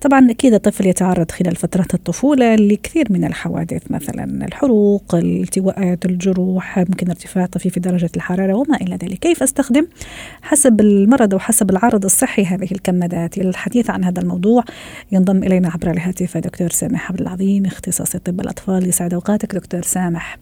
طبعا 0.00 0.30
أكيد 0.30 0.54
الطفل 0.54 0.86
يتعرض 0.86 1.30
خلال 1.30 1.56
فترة 1.56 1.86
الطفولة 1.94 2.54
لكثير 2.54 3.06
من 3.10 3.24
الحوادث 3.24 3.82
مثلا 3.90 4.46
الحروق 4.46 5.14
الالتواءات 5.14 6.04
الجروح 6.06 6.78
ممكن 6.78 7.08
ارتفاع 7.08 7.46
طفيف 7.46 7.74
في 7.74 7.80
درجة 7.80 8.10
الحرارة 8.16 8.54
وما 8.54 8.76
إلى 8.76 8.98
ذلك. 9.02 9.18
كيف 9.18 9.42
أستخدم؟ 9.42 9.86
حسب 10.42 10.80
المرض 10.80 11.32
وحسب 11.32 11.70
العرض 11.70 12.04
الصحي 12.04 12.44
هذه 12.44 12.68
الكمادات. 12.72 13.38
للحديث 13.38 13.90
عن 13.90 14.04
هذا 14.04 14.22
الموضوع 14.22 14.64
ينضم 15.12 15.42
إلينا 15.42 15.70
عبر 15.70 15.90
الهاتف 15.90 16.38
دكتور 16.38 16.70
سامح 16.70 17.10
عبد 17.10 17.20
العظيم 17.20 17.66
اختصاصي 17.66 18.18
طب 18.18 18.40
الأطفال 18.40 18.88
يسعد 18.88 19.14
أوقاتك 19.14 19.54
دكتور 19.54 19.82
سامح. 19.82 20.38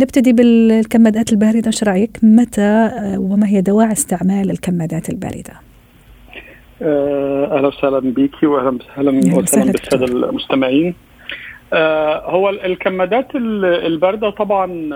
نبتدي 0.00 0.32
بالكمادات 0.32 1.32
الباردة. 1.32 1.66
إيش 1.66 1.84
رأيك؟ 1.84 2.10
متى 2.22 2.90
وما 3.16 3.46
هي 3.46 3.60
دواعي 3.60 3.92
استعمال 3.92 4.50
الكمادات 4.50 5.10
الباردة؟ 5.10 5.54
أهلا 6.82 7.68
وسهلا 7.68 7.98
بيكي 7.98 8.46
واهلا 8.46 8.70
وسهلا 8.70 9.38
وسهلا 9.38 9.72
بالسادة 9.72 10.04
المستمعين. 10.04 10.94
آه 11.72 12.30
هو 12.30 12.50
الكمادات 12.50 13.26
الباردة 13.34 14.30
طبعا 14.30 14.90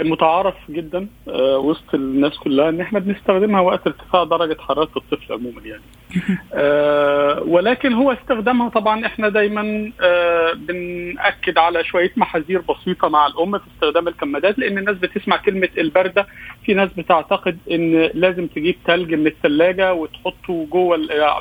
متعارف 0.00 0.54
جدا 0.70 1.06
آه 1.28 1.58
وسط 1.58 1.94
الناس 1.94 2.38
كلها 2.38 2.68
إن 2.68 2.80
إحنا 2.80 2.98
بنستخدمها 2.98 3.60
وقت 3.60 3.86
ارتفاع 3.86 4.24
درجة 4.24 4.56
حرارة 4.60 4.90
الطفل 4.96 5.32
عموما 5.32 5.60
يعني. 5.64 5.82
آه 6.54 7.42
ولكن 7.42 7.92
هو 7.92 8.12
استخدامها 8.12 8.68
طبعا 8.68 9.06
إحنا 9.06 9.28
دايما 9.28 9.92
آه 10.00 10.52
بنأكد 10.52 11.58
على 11.58 11.84
شوية 11.84 12.12
محاذير 12.16 12.60
بسيطة 12.60 13.08
مع 13.08 13.26
الأم 13.26 13.58
في 13.58 13.64
استخدام 13.74 14.08
الكمادات 14.08 14.58
لأن 14.58 14.78
الناس 14.78 14.96
بتسمع 14.96 15.36
كلمة 15.36 15.68
الباردة. 15.78 16.26
في 16.64 16.74
ناس 16.74 16.92
بتعتقد 16.92 17.58
إن 17.70 18.10
لازم 18.14 18.46
تجيب 18.46 18.76
ثلج 18.86 19.14
من 19.14 19.26
الثلاجة 19.26 19.94
وتحطه 19.94 20.66
جوه 20.70 20.96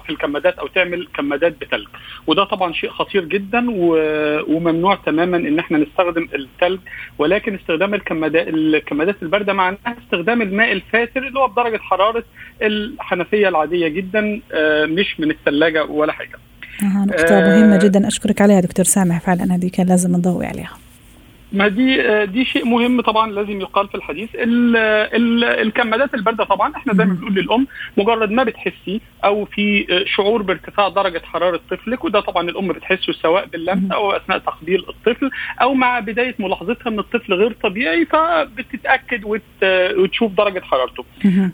في 0.05 0.09
الكمادات 0.09 0.59
أو 0.59 0.67
تعمل 0.67 1.07
كمادات 1.13 1.55
بثلج 1.61 1.87
وده 2.27 2.43
طبعا 2.43 2.73
شيء 2.73 2.89
خطير 2.89 3.25
جدا 3.25 3.65
وممنوع 4.49 4.95
تماما 4.95 5.37
إن 5.37 5.59
إحنا 5.59 5.77
نستخدم 5.77 6.27
الثلج 6.35 6.79
ولكن 7.17 7.55
استخدام 7.55 7.93
الكمادات 7.93 8.47
الكمادات 8.49 9.15
البارده 9.23 9.53
معناها 9.53 9.95
استخدام 10.05 10.41
الماء 10.41 10.71
الفاتر 10.71 11.27
اللي 11.27 11.39
هو 11.39 11.47
بدرجه 11.47 11.77
حراره 11.77 12.23
الحنفيه 12.61 13.47
العاديه 13.49 13.87
جدا 13.87 14.41
مش 14.85 15.19
من 15.19 15.31
الثلاجه 15.31 15.85
ولا 15.85 16.11
حاجة. 16.11 16.37
آه 16.83 17.05
نقطة 17.05 17.35
مهمة 17.35 17.77
جدا 17.77 18.07
أشكرك 18.07 18.41
عليها 18.41 18.59
دكتور 18.61 18.85
سامح 18.85 19.19
فعلا 19.19 19.55
هذه 19.55 19.69
كان 19.69 19.87
لازم 19.87 20.11
نضوي 20.11 20.45
عليها. 20.45 20.77
ما 21.51 21.67
دي 21.67 22.25
دي 22.25 22.45
شيء 22.45 22.65
مهم 22.65 23.01
طبعا 23.01 23.31
لازم 23.31 23.61
يقال 23.61 23.87
في 23.87 23.95
الحديث. 23.95 24.29
ال 24.35 24.77
ال 24.77 25.43
الكمادات 25.43 26.13
الباردة 26.13 26.43
طبعا 26.43 26.75
إحنا 26.75 26.93
دايما 26.93 27.13
بنقول 27.13 27.33
للأم 27.33 27.67
مجرد 27.97 28.31
ما 28.31 28.43
بتحسي 28.43 29.01
أو 29.25 29.45
في 29.45 29.85
شعور 30.07 30.41
بارتفاع 30.41 30.87
درجة 30.89 31.21
حرارة 31.25 31.59
طفلك 31.71 32.03
وده 32.05 32.19
طبعا 32.19 32.49
الأم 32.49 32.67
بتحسه 32.67 33.13
سواء 33.13 33.45
باللمس 33.45 33.91
أو 33.91 34.11
أثناء 34.11 34.37
تقبيل 34.37 34.85
الطفل 34.89 35.29
أو 35.61 35.73
مع 35.73 35.99
بداية 35.99 36.35
ملاحظتها 36.39 36.89
إن 36.89 36.99
الطفل 36.99 37.33
غير 37.33 37.55
طبيعي 37.63 38.05
فبتتأكد 38.05 39.21
وت 39.25 39.41
وتشوف 39.97 40.31
درجة 40.31 40.59
حرارته. 40.59 41.05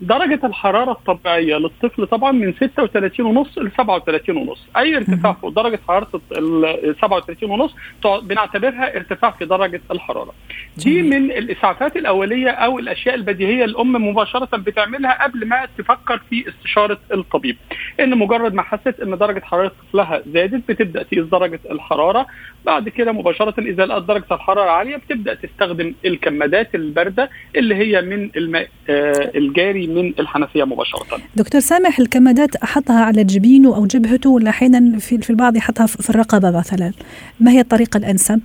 درجة 0.02 0.40
الحرارة 0.44 0.92
الطبيعية 0.92 1.58
للطفل 1.58 2.08
طبعا 2.08 2.32
من 2.32 2.54
36 2.54 3.26
ونص 3.26 3.58
ل 3.58 3.72
37 3.78 4.38
ونص. 4.38 4.68
أي 4.78 4.98
ارتفاع 4.98 5.34
فوق 5.34 5.50
درجة 5.52 5.80
حرارة 5.88 6.22
ال 6.38 6.96
37 7.02 7.50
ونص 7.52 7.76
بنعتبرها 8.24 8.96
ارتفاع 8.96 9.32
في 9.32 9.46
درجة 9.46 9.82
الحرارة. 9.92 10.34
دي 10.78 11.02
من 11.02 11.32
الإسعافات 11.32 11.96
الأولية 11.98 12.50
أو 12.50 12.80
الأشياء 12.80 13.16
البديهية 13.16 13.66
الام 13.66 14.08
مباشرة 14.08 14.58
بتعملها 14.58 15.24
قبل 15.24 15.48
ما 15.48 15.68
تفكر 15.78 16.22
في 16.30 16.50
استشارة 16.50 17.00
الطبيب. 17.14 17.58
إن 18.00 18.18
مجرد 18.18 18.54
ما 18.54 18.62
حست 18.62 19.00
إن 19.04 19.18
درجة 19.18 19.40
حرارة 19.40 19.72
طفلها 19.88 20.22
زادت 20.34 20.64
بتبدأ 20.70 21.04
تقيس 21.04 21.26
درجة 21.26 21.60
الحرارة، 21.72 22.28
بعد 22.66 22.90
كده 22.90 23.12
مباشرة 23.12 23.60
إذا 23.60 23.86
لقت 23.86 24.04
درجة 24.04 24.26
الحرارة 24.32 24.70
عالية 24.70 24.96
بتبدأ 24.96 25.34
تستخدم 25.34 25.94
الكمادات 26.06 26.76
الباردة 26.76 27.30
اللي 27.56 27.76
هي 27.76 28.02
من 28.02 28.30
الماء 28.38 28.70
آه 28.90 29.32
الجاري 29.36 29.88
من 29.88 30.14
الحنفية 30.20 30.64
مباشرة. 30.64 31.20
دكتور 31.36 31.62
سامح 31.62 32.00
الكمادات 32.00 32.56
أحطها 32.56 33.06
على 33.06 33.24
جبينه 33.24 33.76
أو 33.76 33.86
جبهته 33.86 34.30
ولا 34.30 34.50
أحيانا 34.50 35.00
في 35.00 35.18
في 35.18 35.30
البعض 35.30 35.56
يحطها 35.56 35.86
في 35.86 36.10
الرقبة 36.10 36.52
مثلا. 36.58 36.92
ما 37.40 37.52
هي 37.52 37.60
الطريقة 37.60 37.98
الأنسب؟ 37.98 38.42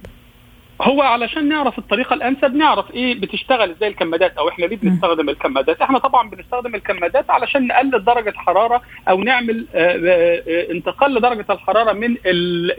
هو 0.81 1.03
علشان 1.03 1.49
نعرف 1.49 1.79
الطريقة 1.79 2.15
الأنسب 2.15 2.55
نعرف 2.55 2.95
إيه 2.95 3.21
بتشتغل 3.21 3.71
إزاي 3.71 3.89
الكمادات 3.89 4.37
أو 4.39 4.49
إحنا 4.49 4.65
ليه 4.65 4.77
بنستخدم 4.77 5.29
الكمادات؟ 5.29 5.83
إحنا 5.83 5.99
طبعا 5.99 6.31
بنستخدم 6.31 6.75
الكمادات 6.75 7.31
علشان 7.31 7.67
نقلل 7.67 8.05
درجة 8.05 8.33
حرارة 8.37 8.83
أو 9.09 9.23
نعمل 9.23 9.67
انتقال 10.71 11.15
لدرجة 11.15 11.45
الحرارة 11.51 11.93
من 11.93 12.17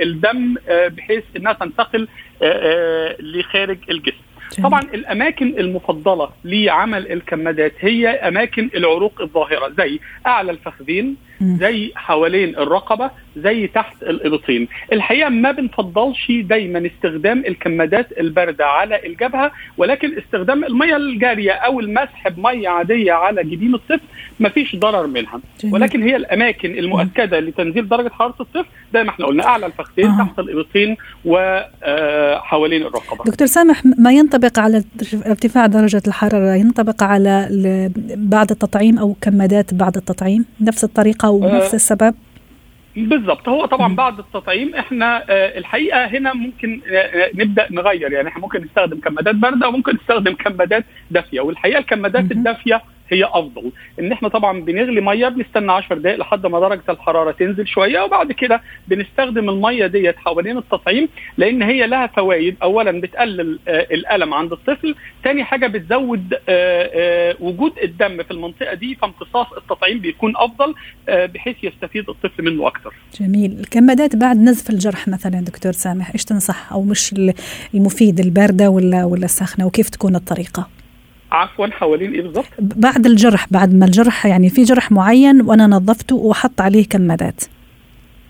الدم 0.01 0.55
بحيث 0.67 1.23
إنها 1.37 1.53
تنتقل 1.53 2.07
لخارج 3.19 3.77
الجسم. 3.89 4.17
طبعا 4.63 4.81
الأماكن 4.81 5.47
المفضلة 5.59 6.29
لعمل 6.45 7.11
الكمادات 7.11 7.73
هي 7.79 8.07
أماكن 8.09 8.69
العروق 8.75 9.21
الظاهرة 9.21 9.69
زي 9.77 9.99
أعلى 10.27 10.51
الفخذين 10.51 11.17
زي 11.41 11.91
حوالين 11.95 12.55
الرقبة 12.57 13.11
زي 13.37 13.67
تحت 13.67 14.03
الابطين 14.03 14.67
الحقيقة 14.93 15.29
ما 15.29 15.51
بنفضلش 15.51 16.31
دايما 16.31 16.87
استخدام 16.87 17.43
الكمادات 17.47 18.07
الباردة 18.19 18.65
على 18.65 19.05
الجبهه 19.05 19.51
ولكن 19.77 20.17
استخدام 20.17 20.63
الميه 20.63 20.95
الجارية 20.95 21.51
أو 21.51 21.79
المسح 21.79 22.27
بميه 22.27 22.69
عادية 22.69 23.13
على 23.13 23.43
جبين 23.43 23.75
الطفل 23.75 23.99
ما 24.39 24.49
فيش 24.49 24.75
ضرر 24.75 25.07
منها. 25.07 25.39
ولكن 25.63 26.03
هي 26.03 26.15
الأماكن 26.15 26.77
المؤكدة 26.77 27.39
لتنزيل 27.39 27.87
درجة 27.87 28.09
حرارة 28.09 28.35
الطفل 28.41 28.65
زي 28.93 29.03
ما 29.03 29.09
إحنا 29.09 29.25
قلنا 29.25 29.45
أعلى 29.45 29.65
الفخذين 29.65 30.05
آه. 30.05 30.17
تحت 30.25 30.39
الابطين 30.39 30.97
وحوالين 31.25 32.81
الرقبة. 32.81 33.23
دكتور 33.25 33.47
سامح 33.47 33.81
ما 33.97 34.11
ينطبق 34.11 34.59
على 34.59 34.83
ارتفاع 35.25 35.65
درجة 35.65 36.01
الحرارة؟ 36.07 36.55
ينطبق 36.55 37.03
على 37.03 37.47
بعد 38.15 38.51
التطعيم 38.51 38.97
أو 38.99 39.15
كمادات 39.21 39.73
بعد 39.73 39.97
التطعيم؟ 39.97 40.45
نفس 40.61 40.83
الطريقة 40.83 41.30
ونفس 41.31 41.73
السبب؟ 41.73 42.15
بالظبط 42.95 43.49
هو 43.49 43.65
طبعا 43.65 43.95
بعد 43.95 44.19
التطعيم 44.19 44.75
إحنا 44.75 45.23
آه 45.29 45.57
الحقيقة 45.57 46.05
هنا 46.05 46.33
ممكن 46.33 46.81
آه 46.93 47.29
نبدأ 47.35 47.67
نغير. 47.71 48.11
يعني 48.11 48.27
إحنا 48.27 48.41
ممكن 48.41 48.61
نستخدم 48.63 48.99
كمادات 48.99 49.35
باردة 49.35 49.67
وممكن 49.67 49.95
نستخدم 49.95 50.33
كمادات 50.33 50.85
دافية. 51.11 51.41
والحقيقة 51.41 51.79
الكمادات 51.79 52.31
الدافية 52.31 52.81
هي 53.11 53.23
أفضل. 53.25 53.71
إن 53.99 54.11
إحنا 54.11 54.27
طبعا 54.29 54.61
بنغلي 54.61 55.01
ميه 55.01 55.27
بنستنى 55.27 55.71
10 55.71 55.95
دقائق 55.97 56.19
لحد 56.19 56.45
ما 56.45 56.59
درجة 56.59 56.81
الحرارة 56.89 57.31
تنزل 57.31 57.67
شوية 57.67 58.01
وبعد 58.01 58.31
كده 58.31 58.61
بنستخدم 58.87 59.49
الميه 59.49 59.87
ديت 59.87 60.17
حوالين 60.17 60.57
التطعيم 60.57 61.09
لأن 61.37 61.61
هي 61.61 61.87
لها 61.87 62.07
فوائد. 62.07 62.55
اولا 62.63 63.01
بتقلل 63.01 63.59
آه 63.67 63.87
الألم 63.91 64.33
عند 64.33 64.51
الطفل 64.51 64.95
ثاني 65.23 65.43
حاجة 65.43 65.67
بتزود 65.67 66.33
آه 66.33 66.39
آه 66.49 67.35
وجود 67.39 67.73
الدم 67.83 68.23
في 68.23 68.31
المنطقة 68.31 68.73
دي 68.73 68.95
فامتصاص 68.95 69.47
التطعيم 69.57 69.99
بيكون 69.99 70.33
أفضل 70.37 70.75
بحيث 71.07 71.55
يستفيد 71.63 72.09
الطفل 72.09 72.43
منه 72.43 72.67
أكثر 72.67 72.93
جميل. 73.19 73.59
الكمادات 73.59 74.15
بعد 74.15 74.37
نزف 74.37 74.69
الجرح 74.69 75.07
مثلا 75.07 75.41
دكتور 75.41 75.71
سامح 75.71 76.11
إيش 76.13 76.25
تنصح؟ 76.25 76.73
أو 76.73 76.83
مش 76.83 77.15
المفيد 77.73 78.19
الباردة 78.19 78.69
ولا 78.69 79.05
ولا 79.05 79.25
الساخنه 79.25 79.65
وكيف 79.65 79.89
تكون 79.89 80.15
الطريقة؟ 80.15 80.67
عفوا 81.31 81.67
حوالين 81.67 82.13
إيه 82.13 82.21
بالظبط؟ 82.21 82.45
بعد 82.59 83.05
الجرح 83.05 83.45
بعد 83.51 83.73
ما 83.73 83.85
الجرح 83.85 84.25
يعني 84.25 84.49
في 84.49 84.63
جرح 84.63 84.91
معين 84.91 85.41
وأنا 85.41 85.67
نظفته 85.67 86.15
وحط 86.15 86.61
عليه 86.61 86.85
كمادات. 86.89 87.43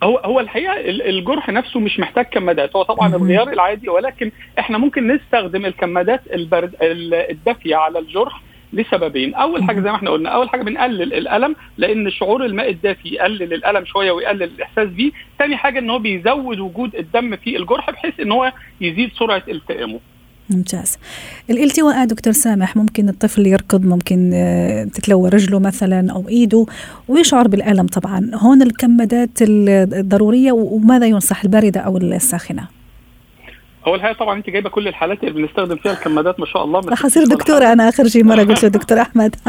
هو 0.02 0.18
هو 0.18 0.40
الحقيقة 0.40 0.72
الجرح 0.86 1.48
نفسه 1.48 1.80
مش 1.80 2.00
محتاج 2.00 2.24
كمادات 2.24 2.76
هو 2.76 2.82
طبعا 2.82 3.16
الغيار 3.16 3.52
العادي 3.52 3.88
ولكن 3.88 4.30
إحنا 4.58 4.78
ممكن 4.78 5.06
نستخدم 5.06 5.66
الكمادات 5.66 6.20
البرد 6.32 6.74
الدافية 6.82 7.76
على 7.76 7.98
الجرح 7.98 8.42
لسببين. 8.72 9.34
أول 9.34 9.62
حاجة 9.64 9.80
زي 9.80 9.90
ما 9.90 9.96
إحنا 9.96 10.10
قلنا 10.10 10.28
أول 10.30 10.48
حاجة 10.48 10.62
بنقلل 10.62 11.14
الألم 11.14 11.56
لأن 11.78 12.10
شعور 12.10 12.44
الماء 12.44 12.70
الدافي 12.70 13.08
يقلل 13.08 13.52
الألم 13.52 13.84
شوية 13.84 14.12
ويقلل 14.12 14.42
الإحساس 14.42 14.88
بيه. 14.88 15.10
ثاني 15.38 15.56
حاجة 15.56 15.78
إن 15.78 15.90
هو 15.90 15.98
بيزود 15.98 16.58
وجود 16.58 16.96
الدم 16.96 17.36
في 17.36 17.56
الجرح 17.56 17.90
بحيث 17.90 18.20
إن 18.20 18.32
هو 18.32 18.52
يزيد 18.80 19.10
سرعة 19.18 19.42
التئامه. 19.48 20.00
ممتاز. 20.56 20.96
الالتواءات 21.50 22.08
دكتور 22.08 22.32
سامح 22.32 22.76
ممكن 22.76 23.08
الطفل 23.08 23.46
يركض 23.46 23.84
ممكن 23.84 24.30
تتلوى 24.94 25.28
رجله 25.28 25.58
مثلا 25.58 26.12
أو 26.12 26.28
إيده 26.28 26.66
ويشعر 27.08 27.48
بالألم 27.48 27.86
طبعا. 27.86 28.30
هون 28.34 28.62
الكمادات 28.62 29.30
الضرورية 29.40 30.52
وماذا 30.52 31.06
ينصح 31.06 31.44
الباردة 31.44 31.80
أو 31.80 31.96
الساخنة؟ 31.96 32.81
هو 33.88 33.94
الحقيقة 33.94 34.16
طبعا 34.18 34.36
أنت 34.38 34.50
جايبة 34.50 34.70
كل 34.70 34.88
الحالات 34.88 35.24
اللي 35.24 35.42
بنستخدم 35.42 35.76
فيها 35.76 35.92
الكمادات 35.92 36.40
ما 36.40 36.46
شاء 36.46 36.64
الله 36.64 36.80
راح 36.80 37.04
اصير 37.04 37.24
دكتورة 37.24 37.72
أنا 37.72 37.88
آخر 37.88 38.08
شيء 38.08 38.24
مرة 38.24 38.42
قلت 38.42 38.62
له 38.62 38.68
دكتور 38.78 39.00
أحمد. 39.00 39.36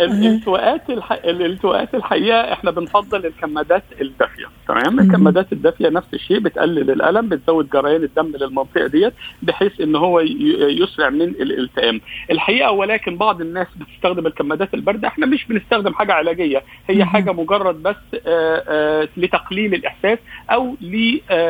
الالتواءات 0.00 0.90
الالتواءات 1.24 1.94
الحقيقة 1.94 2.52
إحنا 2.52 2.70
بنفضل 2.70 3.26
الكمادات 3.26 3.82
الدافية 4.00 4.44
تمام؟ 4.68 5.00
الكمادات 5.00 5.52
الدافية 5.52 5.88
نفس 5.88 6.14
الشيء 6.14 6.38
بتقلل 6.38 6.90
الألم 6.90 7.28
بتزود 7.28 7.70
جريان 7.70 8.02
الدم 8.04 8.32
للمنطقة 8.36 8.86
ديت 8.86 9.12
بحيث 9.42 9.80
إن 9.80 9.96
هو 9.96 10.20
يسرع 10.20 11.10
من 11.10 11.22
الالتئام. 11.22 12.00
الحقيقة 12.30 12.70
ولكن 12.70 13.16
بعض 13.16 13.40
الناس 13.40 13.66
بتستخدم 13.76 14.26
الكمادات 14.26 14.74
الباردة 14.74 15.08
إحنا 15.08 15.26
مش 15.26 15.44
بنستخدم 15.44 15.94
حاجة 15.94 16.12
علاجية 16.12 16.62
هي 16.88 17.04
حاجة 17.04 17.32
مجرد 17.32 17.82
بس 17.82 17.96
آآ 18.26 18.64
آآ 18.68 19.08
لتقليل 19.16 19.74
الإحساس 19.74 20.18
أو 20.50 20.76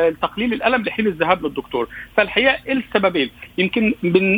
لتقليل 0.09 0.53
الألم 0.53 0.81
لحين 0.81 1.07
الذهاب 1.07 1.45
للدكتور. 1.45 1.87
فالحقيقة 2.17 2.57
السببين؟ 2.71 3.29
يمكن 3.57 3.93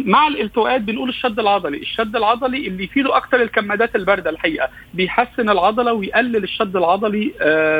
مع 0.06 0.28
الالتواءات 0.28 0.82
بنقول 0.82 1.10
الشد 1.10 1.40
العضلي. 1.40 1.78
الشد 1.78 2.16
العضلي 2.16 2.68
اللي 2.68 2.84
يفيده 2.84 3.18
أكتر 3.18 3.42
الكمادات 3.42 3.96
الباردة 3.96 4.30
الحقيقة. 4.30 4.70
بيحسن 4.94 5.50
العضلة 5.50 5.94
ويقلل 5.94 6.44
الشد 6.44 6.76
العضلي 6.76 7.32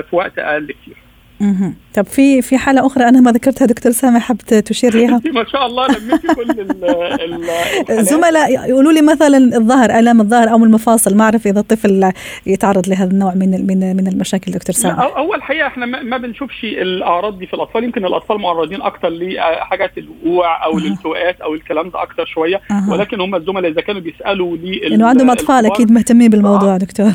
في 0.10 0.16
وقت 0.16 0.40
أقل 0.40 0.72
كتير. 0.72 0.96
أها 1.42 1.74
طب 1.94 2.06
في 2.06 2.42
في 2.42 2.58
حالة 2.58 2.86
أخرى 2.86 3.04
أنا 3.04 3.22
ما 3.22 3.32
ذكرتها 3.32 3.66
دكتور 3.66 3.92
سامح 3.92 4.22
حبت 4.22 4.54
تشير 4.54 4.96
ليها؟ 4.98 5.22
ما 5.34 5.46
شاء 5.46 5.66
الله 5.66 5.88
لميتي 5.88 6.28
كل 6.28 6.52
ال 6.52 7.50
الزملاء 7.90 8.70
يقولوا 8.70 8.92
لي 8.92 9.02
مثلا 9.02 9.38
الظهر 9.38 10.00
الام 10.00 10.22
الظهر 10.22 10.50
أو 10.52 10.64
المفاصل 10.64 11.16
ما 11.16 11.24
أعرف 11.24 11.48
إذا 11.48 11.60
الطفل 11.60 12.12
يتعرض 12.46 12.90
لهذا 12.90 13.12
النوع 13.12 13.34
من 13.36 13.68
من 13.68 13.96
من 13.96 14.08
المشاكل 14.08 14.52
دكتور 14.52 14.76
سامح. 14.76 15.00
أول 15.00 15.44
حقيقة 15.44 15.68
إحنا 15.68 15.86
ما 15.86 16.18
بنشوفش 16.18 16.64
الأعراض 16.64 17.40
دي 17.40 17.48
في 17.48 17.54
الأطفال 17.54 17.84
يمكن 17.84 18.06
الأطفال 18.06 18.38
معرضين 18.38 18.82
أكتر 18.82 19.10
لحاجات 19.10 19.92
الوقوع 19.98 20.66
أو 20.66 20.78
الالتواءات 20.78 21.42
أو 21.42 21.54
الكلام 21.54 21.90
ده 21.90 22.02
أكتر 22.02 22.26
شوية 22.26 22.62
أه. 22.72 22.90
ولكن 22.90 23.22
هم 23.22 23.36
الزملاء 23.36 23.72
إذا 23.72 23.82
كانوا 23.82 24.02
بيسألوا 24.02 24.58
لي 24.58 24.80
لأنه 24.80 25.08
عندهم 25.08 25.30
أطفال 25.30 25.66
أكيد 25.66 25.92
مهتمين 25.92 26.30
بالموضوع 26.30 26.78
دكتور. 26.78 27.12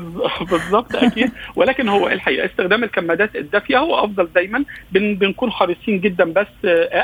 بالضبط 0.50 0.96
أكيد. 0.96 1.30
ولكن 1.56 1.88
هو 1.88 2.08
الحقيقة 2.08 2.46
استخدام 2.46 2.84
الكمادات 2.84 3.36
الدافيه 3.70 3.78
هو 3.78 4.04
أفضل 4.04 4.28
دايما. 4.34 4.64
بن 4.92 5.14
بنكون 5.14 5.50
حريصين 5.50 6.00
جدا 6.00 6.24
بس 6.24 6.46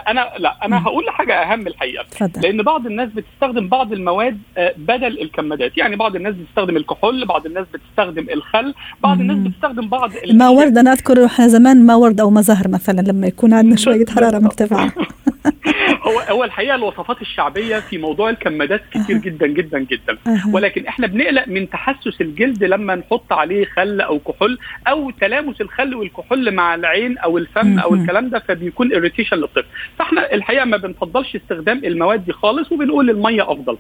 أنا 0.08 0.28
لا 0.38 0.56
أنا 0.64 0.82
هقول 0.82 1.10
حاجة 1.10 1.34
أهم 1.42 1.66
الحقيقة. 1.66 2.04
فضل. 2.10 2.40
لأن 2.42 2.62
بعض 2.62 2.86
الناس 2.86 3.08
بتستخدم 3.08 3.68
بعض 3.68 3.92
المواد 3.92 4.38
بدل 4.76 5.20
الكمادات. 5.20 5.78
يعني 5.78 5.96
بعض 5.96 6.16
الناس 6.16 6.34
بتستخدم 6.34 6.76
الكحول 6.76 7.24
بعض 7.26 7.46
الناس 7.46 7.66
بتستخدم 7.74 8.26
الخل 8.32 8.74
بعض 9.02 9.20
الناس 9.20 9.38
بتستخدم 9.38 9.88
بعض 9.88 10.10
ما 10.32 10.48
ورد 10.48 10.78
أنا 10.78 10.92
أذكر 10.92 11.24
إحنا 11.24 11.48
زمان 11.48 11.86
ما 11.86 11.94
ورد 11.94 12.20
أو 12.20 12.30
ما 12.30 12.40
زهر 12.40 12.68
مثلا 12.68 13.00
لما 13.00 13.26
يكون 13.26 13.52
عندنا 13.54 13.76
شوية 13.84 14.06
حرارة 14.06 14.38
مرتفعة. 14.38 14.92
هو 16.02 16.18
هو 16.20 16.44
الحقيقة 16.44 16.74
الوصفات 16.74 17.22
الشعبية 17.22 17.78
في 17.80 17.98
موضوع 17.98 18.30
الكمادات 18.30 18.82
كتير 18.90 19.16
جدا 19.16 19.46
جدا 19.46 19.78
جدا. 19.78 20.18
ولكن 20.52 20.86
إحنا 20.86 21.06
بنقلق 21.06 21.48
من 21.48 21.70
تحسس 21.70 22.20
الجلد 22.20 22.64
لما 22.64 22.94
نحط 22.94 23.32
عليه 23.32 23.64
خل 23.64 24.00
أو 24.00 24.18
كحول 24.18 24.58
أو 24.88 25.10
تلامس 25.10 25.60
الخل 25.60 25.94
والكحول 25.94 26.54
مع 26.54 26.74
العين 26.74 27.18
أو 27.18 27.38
الفم 27.38 27.78
أو 27.78 27.94
الكلام 27.94 28.28
ده 28.28 28.38
فبيكون 28.38 28.94
اريتيشن 28.94 29.36
للطفل. 29.36 29.64
فإحنا 29.98 30.32
الحقيقة 30.34 30.64
ما 30.64 30.76
بنفضلش 30.76 31.36
استخدام 31.36 31.80
المواد 31.84 32.24
دي 32.24 32.32
خالص 32.32 32.72
وبنقول 32.72 33.10
المية 33.10 33.52
أفضل. 33.52 33.76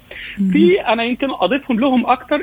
في 0.52 0.80
أنا 0.80 1.04
يمكن 1.04 1.28
أضيفهم 1.30 1.80
لهم 1.80 2.06
أكتر 2.06 2.40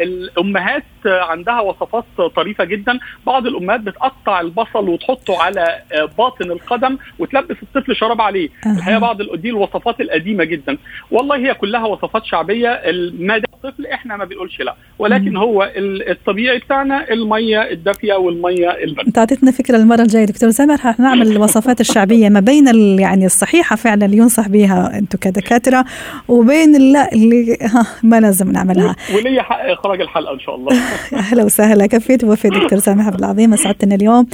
الأمهات 0.00 0.84
عندها 1.06 1.60
وصفات 1.60 2.04
طريفة 2.36 2.64
جدا. 2.64 2.98
بعض 3.26 3.46
الأمهات 3.46 3.80
بتقطع 3.80 4.40
البصل 4.40 4.88
وتحطه 4.88 5.42
على 5.42 5.82
باطن 6.18 6.50
القدم 6.50 6.98
وتلبس 7.18 7.56
الطفل 7.62 7.96
شراب 7.96 8.20
عليه. 8.20 8.48
الحقيقة 8.66 8.98
بعض 8.98 9.22
دي 9.34 9.50
الوصفات 9.50 10.00
القديمة 10.00 10.44
جدا. 10.44 10.78
والله 11.10 11.36
هي 11.36 11.54
كلها 11.54 11.86
وصفات 11.86 12.24
شعبية. 12.24 12.82
ما 13.18 13.38
دام 13.38 13.44
الطفل 13.54 13.86
إحنا 13.86 14.16
ما 14.16 14.24
بنقولش 14.24 14.60
لا. 14.60 14.74
ولكن 14.98 15.36
هو 15.36 15.72
الطبيعي 15.76 16.58
بتاعنا 16.58 17.12
المية 17.12 17.70
الدافية 17.70 18.14
والمية 18.14 18.70
البارده 18.70 19.08
أنت 19.08 19.18
أعطيتنا 19.18 19.50
فكرة 19.50 19.76
المرة 19.76 20.02
الجاية 20.02 20.24
دكتور 20.24 20.50
سامر. 20.50 20.74
رح 20.74 21.00
نعمل 21.00 21.32
الوصفات 21.32 21.80
الشعبية 21.80 22.28
ما 22.28 22.40
بين 22.40 22.66
يعني 23.00 23.26
الصحيحة 23.26 23.76
فعلا 23.76 24.06
اللي 24.06 24.16
ينصح 24.16 24.48
بها 24.48 24.98
أنتم 24.98 25.18
كدكاترة 25.18 25.84
وبين 26.28 26.92
لا 26.92 27.12
اللي 27.12 27.56
ها 27.62 27.86
ما 28.02 28.20
لازم 28.20 28.52
نعملها. 28.52 28.96
ولي 29.14 29.42
حق 29.42 29.60
إخراج 29.60 30.00
الحلقة 30.00 30.34
إن 30.34 30.40
شاء 30.40 30.54
الله. 30.54 30.72
أهلا 31.24 31.44
وسهلا. 31.44 31.86
كفيت 31.86 32.24
ووفيت 32.24 32.52
دكتور 32.52 32.78
سامح 32.78 33.06
عبد 33.06 33.18
العظيم. 33.18 33.52
أسعدتنا 33.52 33.94
اليوم. 33.94 34.26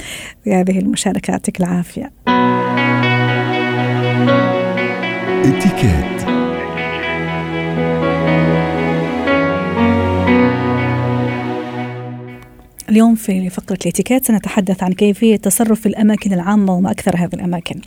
بهذه 0.45 0.79
المشاركة 0.79 1.31
يعطيك 1.31 1.59
العافية. 1.59 2.11
Etiquette. 5.43 6.20
اليوم 12.91 13.15
في 13.15 13.49
فقرة 13.49 13.77
الاتيكيت 13.81 14.25
سنتحدث 14.25 14.83
عن 14.83 14.93
كيفية 14.93 15.35
التصرف 15.35 15.81
في 15.81 15.85
الأماكن 15.85 16.33
العامة 16.33 16.75
وما 16.75 16.91
أكثر 16.91 17.15
هذه 17.17 17.29
الأماكن. 17.33 17.81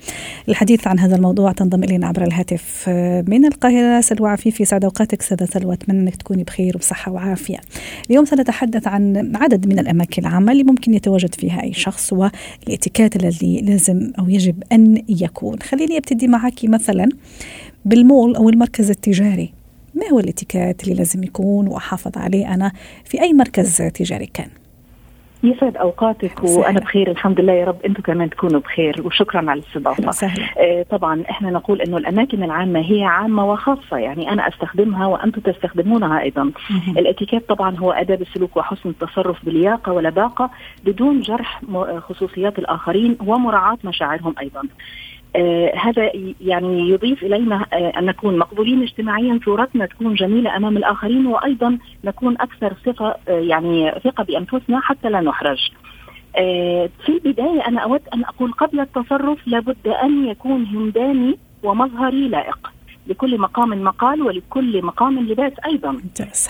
الحديث 0.48 0.86
عن 0.86 0.98
هذا 0.98 1.16
الموضوع 1.16 1.52
تنضم 1.52 1.84
إلينا 1.84 2.06
عبر 2.06 2.22
الهاتف 2.22 2.88
من 3.28 3.44
القاهرة. 3.44 4.00
سلوى 4.00 4.30
عفيفي 4.30 4.64
سعد 4.64 4.84
أوقاتك. 4.84 5.22
سادة 5.22 5.46
سلوى 5.46 5.74
أتمنى 5.74 6.00
أنك 6.00 6.16
تكوني 6.16 6.44
بخير 6.44 6.76
وبصحة 6.76 7.12
وعافية. 7.12 7.56
اليوم 8.10 8.24
سنتحدث 8.24 8.88
عن 8.88 9.32
عدد 9.36 9.66
من 9.66 9.78
الأماكن 9.78 10.22
العامة 10.22 10.52
اللي 10.52 10.64
ممكن 10.64 10.94
يتواجد 10.94 11.34
فيها 11.34 11.62
أي 11.62 11.72
شخص 11.72 12.12
والاتيكيت 12.12 13.16
الذي 13.16 13.60
لازم 13.60 14.12
أو 14.18 14.28
يجب 14.28 14.62
أن 14.72 15.02
يكون. 15.08 15.58
خليني 15.58 15.96
أبتدي 15.96 16.28
معك 16.28 16.64
مثلا 16.64 17.08
بالمول 17.84 18.36
أو 18.36 18.48
المركز 18.48 18.90
التجاري. 18.90 19.52
ما 19.94 20.08
هو 20.12 20.20
الاتيكيت 20.20 20.84
اللي 20.84 20.94
لازم 20.94 21.24
يكون 21.24 21.68
وأحافظ 21.68 22.12
عليه 22.16 22.54
أنا 22.54 22.72
في 23.04 23.22
أي 23.22 23.32
مركز 23.32 23.76
تجاري 23.76 24.26
كان؟ 24.26 24.48
يسعد 25.44 25.76
أوقاتك 25.76 26.44
وأنا 26.44 26.80
بخير 26.80 27.10
الحمد 27.10 27.40
لله 27.40 27.52
يا 27.52 27.64
رب 27.64 27.76
أنتم 27.86 28.02
كمان 28.02 28.30
تكونوا 28.30 28.60
بخير 28.60 29.02
وشكرا 29.04 29.50
على 29.50 29.60
الاستضافة. 29.60 30.02
آه 30.58 30.82
طبعا 30.90 31.22
إحنا 31.30 31.50
نقول 31.50 31.80
إنه 31.80 31.96
الأماكن 31.96 32.42
العامة 32.42 32.80
هي 32.80 33.04
عامة 33.04 33.52
وخاصة 33.52 33.96
يعني 33.96 34.30
أنا 34.32 34.48
أستخدمها 34.48 35.06
وأنتم 35.06 35.40
تستخدمونها 35.40 36.20
أيضا. 36.20 36.50
الإتيكيت 36.98 37.48
طبعا 37.48 37.76
هو 37.76 37.92
اداب 37.92 38.22
السلوك 38.22 38.56
وحسن 38.56 38.88
التصرف 38.88 39.44
بلياقه 39.44 39.92
ولباقه 39.92 40.50
بدون 40.84 41.20
جرح 41.20 41.60
خصوصيات 42.08 42.58
الآخرين 42.58 43.18
ومراعاة 43.26 43.78
مشاعرهم 43.84 44.34
أيضا. 44.40 44.62
آه 45.36 45.72
هذا 45.76 46.10
يعني 46.40 46.88
يضيف 46.90 47.22
إلينا 47.22 47.66
آه 47.72 47.92
أن 47.98 48.06
نكون 48.06 48.38
مقبولين 48.38 48.82
اجتماعيا 48.82 49.40
صورتنا 49.44 49.86
تكون 49.86 50.14
جميلة 50.14 50.56
أمام 50.56 50.76
الآخرين 50.76 51.26
وأيضا 51.26 51.78
نكون 52.04 52.36
أكثر 52.40 52.74
ثقة 52.84 53.16
آه 53.28 53.40
يعني 53.40 53.90
ثقة 54.04 54.24
بأنفسنا 54.24 54.80
حتى 54.80 55.10
لا 55.10 55.20
نحرج. 55.20 55.70
في 57.04 57.08
البداية 57.08 57.68
أنا 57.68 57.80
أود 57.80 58.00
أن 58.14 58.24
أقول 58.24 58.52
قبل 58.52 58.80
التصرف 58.80 59.38
لابد 59.46 59.88
أن 59.88 60.26
يكون 60.26 60.64
همداني 60.66 61.38
ومظهري 61.62 62.28
لائق. 62.28 62.73
لكل 63.06 63.38
مقام 63.38 63.82
مقال 63.82 64.22
ولكل 64.22 64.82
مقام 64.82 65.18
لباس 65.18 65.52
أيضا. 65.66 65.96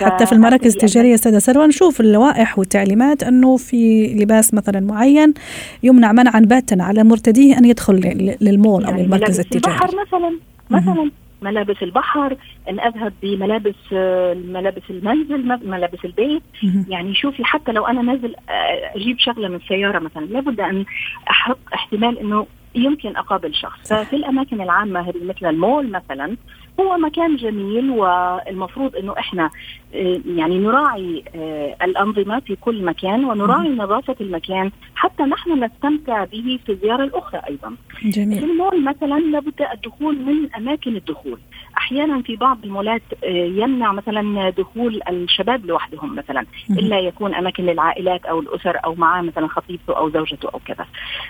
حتى 0.01 0.27
في 0.27 0.33
المراكز 0.33 0.75
التجارية 0.75 1.15
أستاذة 1.15 1.39
سلوى 1.39 1.67
نشوف 1.67 2.01
اللوائح 2.01 2.59
والتعليمات 2.59 3.23
أنه 3.23 3.57
في 3.57 4.07
لباس 4.07 4.55
مثلا 4.55 4.81
معين 4.81 5.35
يمنع 5.83 6.13
منعا 6.13 6.41
باتا 6.41 6.77
على 6.81 7.05
مرتديه 7.05 7.59
أن 7.59 7.65
يدخل 7.65 7.95
للمول 8.41 8.85
أو 8.85 8.91
يعني 8.91 9.03
للمركز 9.03 9.41
التجاري. 9.41 9.77
البحر 9.77 9.91
مثلا 10.07 10.39
مثلا 10.71 11.11
ملابس 11.43 11.83
البحر 11.83 12.37
أن 12.69 12.81
أذهب 12.81 13.13
بملابس 13.23 13.75
آه، 13.93 14.35
ملابس 14.35 14.83
المنزل 14.91 15.59
ملابس 15.69 16.05
البيت. 16.05 16.43
يعني 16.89 17.15
شوفي 17.15 17.45
حتى 17.45 17.73
لو 17.73 17.87
أنا 17.87 18.03
نازل 18.03 18.35
آه، 18.49 18.97
أجيب 18.97 19.19
شغلة 19.19 19.49
من 19.49 19.57
السيارة 19.57 19.99
مثلا 19.99 20.25
لابد 20.25 20.61
أن 20.61 20.85
أحط 21.31 21.59
احتمال 21.75 22.19
إنه 22.19 22.47
يمكن 22.75 23.17
أقابل 23.17 23.55
شخص. 23.55 23.93
ففي 23.93 24.17
الأماكن 24.17 24.61
العامة 24.61 25.01
هذه 25.01 25.25
مثل 25.25 25.47
المول 25.47 25.91
مثلا 25.91 26.37
هو 26.81 26.97
مكان 26.97 27.37
جميل 27.37 27.91
والمفروض 27.91 28.97
إنه 28.97 29.15
إحنا 29.19 29.51
آه، 29.95 30.21
يعني 30.27 30.59
نراعي 30.59 31.25
آه، 31.35 31.77
الأنظمة 31.83 32.41
في 32.41 32.57
كل 32.57 32.85
مكان 32.85 33.25
ونراعي 33.25 33.69
نظافة 33.69 34.17
المكان 34.21 34.71
حتى 34.95 35.23
نحن 35.23 35.65
نستمتع 35.65 36.25
به 36.25 36.59
في 36.67 36.73
الزيارة 36.73 37.05
الأخرى 37.05 37.41
أيضا. 37.49 37.77
جميل. 38.03 38.39
في 38.39 38.45
المول 38.45 38.85
مثلا 38.85 39.19
لابد 39.19 39.63
الدخول 39.73 40.19
من 40.19 40.55
أماكن 40.55 40.97
الدخول. 40.97 41.39
أحيانا 41.79 42.23
في 42.23 42.37
بعض 42.37 42.59
المولات 42.65 43.03
آه، 43.25 43.29
يمنع 43.47 43.93
مثلا 43.93 44.51
دخول 44.51 45.01
الشباب 45.09 45.67
لوحدهم 45.67 46.17
مثلا 46.17 46.47
إلا 46.71 46.99
يكون 46.99 47.35
أماكن 47.35 47.67
للعائلات 47.67 48.25
أو 48.25 48.41
الأسر 48.41 48.79
أو 48.85 48.95
معاه 48.95 49.23
مثلا 49.23 49.47
خطيبته 49.49 49.97
أو 49.97 50.11
زوجته 50.11 50.49
أو 50.55 50.61
كذا. 50.67 50.87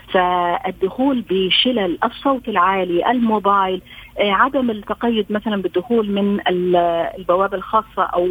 فالدخول 0.09 1.25
بشلل 1.31 1.99
الصوت 2.05 2.49
العالي، 2.49 3.11
الموبايل، 3.11 3.83
عدم 4.19 4.71
التقيد 4.71 5.27
مثلا 5.31 5.63
بالدخول 5.63 6.11
من 6.11 6.41
البوابة 7.19 7.57
الخاصة 7.57 8.03
أو 8.03 8.27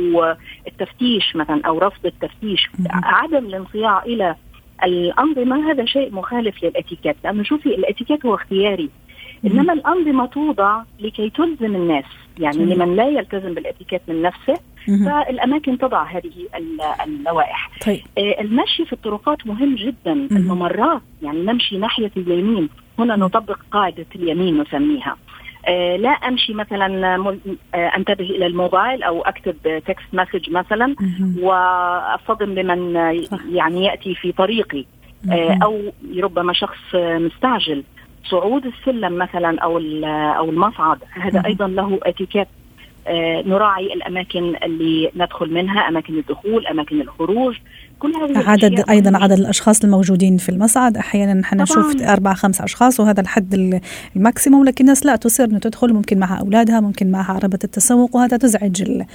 التفتيش 0.67 1.35
مثلا 1.35 1.61
أو 1.65 1.79
رفض 1.79 2.05
التفتيش 2.05 2.69
عدم 2.89 3.45
الانصياع 3.45 4.03
إلى 4.03 4.35
الأنظمة 4.83 5.71
هذا 5.71 5.85
شيء 5.85 6.13
مخالف 6.13 6.63
للإتيكيت 6.63 7.15
لأنه 7.23 7.43
شوفي 7.43 7.69
الإتيكيت 7.69 8.25
هو 8.25 8.35
اختياري 8.35 8.89
إنما 9.45 9.73
الأنظمة 9.73 10.25
توضع 10.25 10.83
لكي 10.99 11.29
تلزم 11.29 11.75
الناس 11.75 12.05
يعني. 12.39 12.65
لمن 12.65 12.95
لا 12.95 13.07
يلتزم 13.07 13.53
بالإتيكيت 13.53 14.01
من 14.07 14.21
نفسه 14.21 14.59
مم. 14.87 15.05
فالأماكن 15.05 15.77
تضع 15.77 16.03
هذه 16.03 16.47
اللوائح 17.03 17.71
طيب. 17.85 18.01
آه، 18.17 18.41
المشي 18.41 18.85
في 18.85 18.93
الطرقات 18.93 19.47
مهم 19.47 19.75
جدا 19.75 20.13
مم. 20.13 20.27
الممرات 20.31 21.01
يعني 21.21 21.41
نمشي 21.41 21.77
ناحية 21.77 22.11
اليمين 22.17 22.69
هنا 22.99 23.15
نطبق 23.15 23.59
قاعدة 23.71 24.05
اليمين 24.15 24.61
نسميها 24.61 25.11
آه، 25.11 25.32
لا 25.97 26.09
أمشي 26.09 26.53
مثلا 26.53 27.15
آه، 27.75 27.77
أنتبه 27.97 28.25
إلى 28.25 28.45
الموبايل 28.45 29.03
أو 29.03 29.21
أكتب 29.21 29.55
text 29.87 30.07
message 30.13 30.49
مثلا 30.49 30.95
وأصطدم 31.39 32.55
بمن 32.55 32.95
يعني 33.51 33.85
يأتي 33.85 34.15
في 34.15 34.31
طريقي. 34.31 34.85
آه، 35.31 35.59
أو 35.63 35.79
ربما 36.17 36.53
شخص 36.53 36.95
مستعجل. 36.95 37.83
صعود 38.25 38.65
السلم 38.65 39.17
مثلا 39.17 39.59
أو 39.59 39.77
أو 40.37 40.49
المصعد. 40.49 40.99
هذا 41.11 41.43
أيضا 41.45 41.67
له 41.67 41.99
اتيكيت. 42.03 42.47
نراعي 43.45 43.93
الأماكن 43.93 44.55
اللي 44.63 45.11
ندخل 45.15 45.53
منها 45.53 45.87
أماكن 45.87 46.17
الدخول 46.17 46.67
أماكن 46.67 47.01
الخروج. 47.01 47.57
كل 47.99 48.13
هذه 48.15 48.49
عدد 48.49 48.89
أيضا 48.89 49.17
عدد 49.17 49.39
الأشخاص 49.39 49.83
الموجودين 49.83 50.37
في 50.37 50.49
المصعد. 50.49 50.97
أحيانا 50.97 51.33
نحن 51.33 51.61
نشوف 51.61 52.01
أربع 52.01 52.33
خمس 52.33 52.61
أشخاص 52.61 52.99
وهذا 52.99 53.21
الحد 53.21 53.79
ال 54.15 54.21
maximum 54.21 54.65
لكن 54.65 54.83
الناس 54.83 55.05
لا 55.05 55.15
تصر 55.15 55.43
إنه 55.43 55.59
تدخل 55.59 55.93
ممكن 55.93 56.19
معها 56.19 56.39
أولادها 56.39 56.79
ممكن 56.79 57.11
معها 57.11 57.33
عربة 57.33 57.59
التسوق 57.63 58.15
وهذا 58.15 58.37
تزعج 58.37 58.81
ال... 58.81 59.05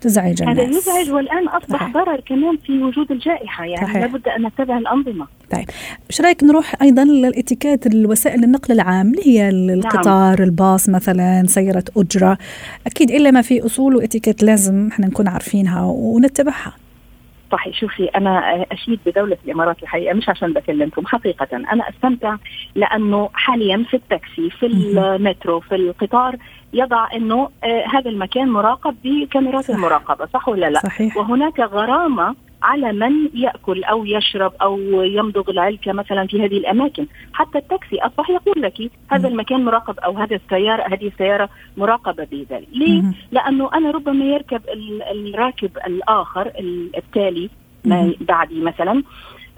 تزعج 0.00 0.42
الناس. 0.42 0.58
هذا 0.58 0.78
يزعج 0.78 1.10
والآن 1.10 1.48
أصبح 1.48 1.80
صحيح. 1.80 1.92
ضرر 1.92 2.20
كمان 2.20 2.56
في 2.66 2.82
وجود 2.82 3.12
الجائحة 3.12 3.64
يعني 3.64 3.86
صحيح. 3.86 3.96
لابد 3.96 4.28
أن 4.28 4.46
نتبع 4.46 4.78
الأنظمة. 4.78 5.26
طيب. 5.50 5.64
إيش 6.10 6.20
رأيك 6.20 6.44
نروح 6.44 6.82
أيضا 6.82 7.04
للإتيكيت 7.04 7.86
الوسائل 7.86 8.44
النقل 8.44 8.74
العام 8.74 9.06
اللي 9.08 9.26
هي 9.26 9.48
القطار 9.48 10.38
نعم. 10.38 10.48
الباص 10.48 10.88
مثلا 10.88 11.44
سيارة 11.46 11.84
أجرة؟ 11.96 12.38
أكيد 12.86 13.10
إلا 13.10 13.30
ما 13.30 13.42
في 13.42 13.66
أصول 13.66 13.96
وإتيكيت 13.96 14.42
لازم 14.42 14.88
إحنا 14.92 15.06
نكون 15.06 15.28
عارفينها 15.28 15.82
ونتبعها. 15.82 16.72
صحيح 17.52 17.80
شوفي 17.80 18.04
أنا 18.04 18.64
أشيد 18.72 19.00
بدولة 19.06 19.36
الإمارات 19.44 19.82
الحقيقة 19.82 20.14
مش 20.14 20.28
عشان 20.28 20.52
بكلمكم 20.52 21.06
حقيقة 21.06 21.48
أنا 21.56 21.88
أستمتع 21.88 22.36
لأنه 22.74 23.30
حاليا 23.34 23.84
في 23.90 23.94
التاكسي 23.94 24.50
في 24.50 24.66
المترو 24.66 25.60
في 25.60 25.74
القطار 25.74 26.36
يضع 26.72 27.08
إنه 27.14 27.48
آه 27.64 27.84
هذا 27.92 28.10
المكان 28.10 28.48
مراقب 28.48 28.96
بكاميرات 29.04 29.70
المراقبة 29.70 30.26
صح 30.26 30.48
ولا 30.48 30.70
لا؟ 30.70 30.80
صحيح. 30.80 31.16
وهناك 31.16 31.60
غرامة 31.60 32.34
على 32.66 32.92
من 32.92 33.12
يأكل 33.34 33.84
أو 33.84 34.04
يشرب 34.04 34.52
أو 34.62 34.78
يمضغ 35.02 35.50
العلكه 35.50 35.92
مثلا 35.92 36.26
في 36.26 36.44
هذه 36.44 36.58
الأماكن، 36.58 37.06
حتى 37.32 37.58
التاكسي 37.58 37.98
أصبح 37.98 38.30
يقول 38.30 38.62
لك 38.62 38.90
هذا 39.10 39.28
المكان 39.28 39.64
مراقب 39.64 39.98
أو 39.98 40.12
هذا 40.18 40.36
السيارة 40.36 40.82
هذه 40.94 41.06
السيارة 41.06 41.48
مراقبة 41.76 42.26
بذلك، 42.32 42.68
ليه؟ 42.72 43.02
لأنه 43.32 43.70
أنا 43.74 43.90
ربما 43.90 44.24
يركب 44.24 44.62
الراكب 45.12 45.70
الآخر 45.86 46.52
التالي 46.98 47.50
بعدي 48.20 48.60
مثلا. 48.60 49.02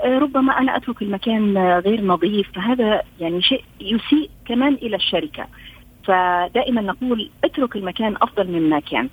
آه، 0.05 0.19
ربما 0.19 0.59
أنا 0.59 0.77
أترك 0.77 1.03
المكان 1.03 1.59
غير 1.59 2.05
نظيف. 2.05 2.47
فهذا 2.55 3.03
يعني 3.21 3.43
شيء 3.43 3.65
يسيء 3.81 4.31
كمان 4.47 4.75
إلى 4.75 4.97
الشركة. 4.97 5.47
فدائما 6.09 6.81
نقول 6.81 7.31
اترك 7.45 7.77
المكان 7.77 8.17
أفضل 8.23 8.47
مما 8.51 8.81
كان. 8.81 9.09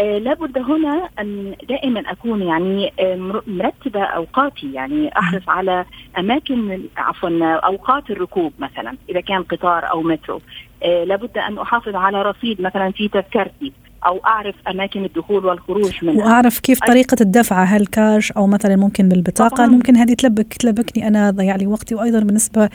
آه 0.00 0.18
لابد 0.18 0.58
هنا 0.58 1.08
أن 1.20 1.54
دائما 1.68 2.00
أكون 2.00 2.42
يعني 2.42 2.92
آه 3.00 3.40
مرتبة 3.46 4.02
أوقاتي 4.02 4.72
يعني 4.72 5.18
أحرص 5.18 5.48
على 5.48 5.84
أماكن 6.18 6.82
عفوا 6.96 7.54
أوقات 7.54 8.10
الركوب 8.10 8.52
مثلا 8.58 8.96
إذا 9.10 9.20
كان 9.20 9.42
قطار 9.42 9.90
أو 9.90 10.02
مترو. 10.02 10.40
آه 10.82 11.04
لابد 11.04 11.38
أن 11.38 11.58
أحافظ 11.58 11.94
على 11.94 12.22
رصيد 12.22 12.60
مثلا 12.60 12.90
في 12.90 13.08
تذكرتي. 13.08 13.72
أو 14.06 14.18
أعرف 14.18 14.54
أماكن 14.68 15.04
الدخول 15.04 15.46
والخروج 15.46 16.04
منها. 16.04 16.24
وأعرف 16.24 16.58
كيف 16.58 16.80
طريقة 16.80 17.16
الدفع 17.20 17.64
هل 17.64 17.86
كاش 17.86 18.32
أو 18.32 18.46
مثلا 18.46 18.76
ممكن 18.76 19.08
بالبطاقة؟ 19.08 19.56
طبعاً. 19.56 19.66
ممكن 19.66 19.96
هذه 19.96 20.14
تلبك 20.14 20.54
تلبكني 20.54 21.08
أنا 21.08 21.30
ضيع 21.30 21.56
لي 21.56 21.66
وقتي 21.66 21.94
وأيضا 21.94 22.20
بالنسبة 22.20 22.68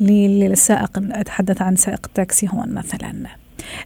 للسائق 0.00 0.90
أتحدث 0.96 1.62
عن 1.62 1.76
سائق 1.76 2.00
التاكسي 2.06 2.48
هون 2.48 2.74
مثلا. 2.74 3.39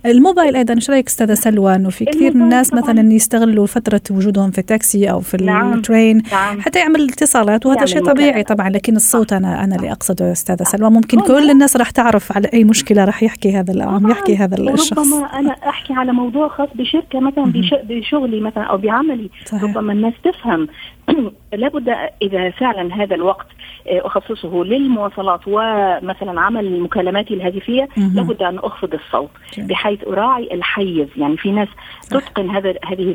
الموبايل 0.07 0.57
أيضا 0.57 0.75
إيش 0.75 0.91
رأيك 0.91 1.07
أستاذة 1.07 1.35
سلوى؟ 1.35 1.75
إنه 1.75 1.91
في 1.91 2.05
كثير 2.05 2.37
من 2.37 2.43
الناس 2.43 2.75
مثلا 2.75 3.13
يستغلوا 3.13 3.67
فترة 3.67 4.01
وجودهم 4.11 4.51
في 4.51 4.59
التاكسي 4.59 5.11
أو 5.11 5.21
في 5.21 5.37
نعم. 5.37 5.73
الترين 5.73 6.23
نعم. 6.33 6.61
حتى 6.61 6.79
يعمل 6.79 7.09
اتصالات 7.09 7.67
وهذا 7.67 7.87
شيء 7.87 8.05
طبيعي 8.05 8.43
طبعا 8.43 8.71
لكن 8.71 8.97
الصوت 8.97 9.33
أنا 9.33 9.65
أنا 9.65 9.77
اللي 9.77 9.93
أقصده 9.93 10.33
أستاذة 10.33 10.63
سلوى. 10.63 10.91
ممكن 10.91 11.21
كل 11.21 11.51
الناس 11.51 11.77
راح 11.77 11.91
تعرف 11.91 12.37
على 12.37 12.49
أي 12.55 12.65
مشكلة 12.65 13.05
راح 13.05 13.23
يحكي 13.23 13.57
هذا 13.57 13.73
العام 13.73 14.11
يحكي 14.11 14.37
هذا 14.37 14.57
الشخص. 14.57 14.99
ربما 14.99 15.27
أنا 15.27 15.51
أحكي 15.51 15.93
على 15.93 16.13
موضوع 16.13 16.49
خاص 16.49 16.69
بشركة 16.75 17.21
مثلا 17.21 17.53
بشغلي 17.89 18.41
مثلا 18.41 18.63
أو 18.65 18.77
بعملي. 18.77 19.31
صحيح. 19.47 19.63
ربما 19.63 19.93
الناس 19.93 20.15
تفهم. 20.25 20.69
لابد 21.63 21.89
إذا 22.23 22.51
فعلا 22.51 22.95
هذا 22.95 23.15
الوقت 23.15 23.47
آه، 23.89 24.07
أخصصه 24.07 24.65
للمواصلات 24.65 25.41
ومثلا 25.47 26.41
عمل 26.41 26.81
مكالماتي 26.81 27.35
الهاتفية 27.35 27.89
لابد 27.97 28.43
أن 28.43 28.59
أخفض 28.59 28.95
الصوت 28.95 29.31
بحيث 29.59 30.09
أراعي 30.09 30.55
الحيز. 30.55 31.09
يعني 31.17 31.37
في 31.37 31.51
ناس 31.53 31.69
تتقن 32.11 32.51
هذا 32.51 32.75
هذه 32.85 33.13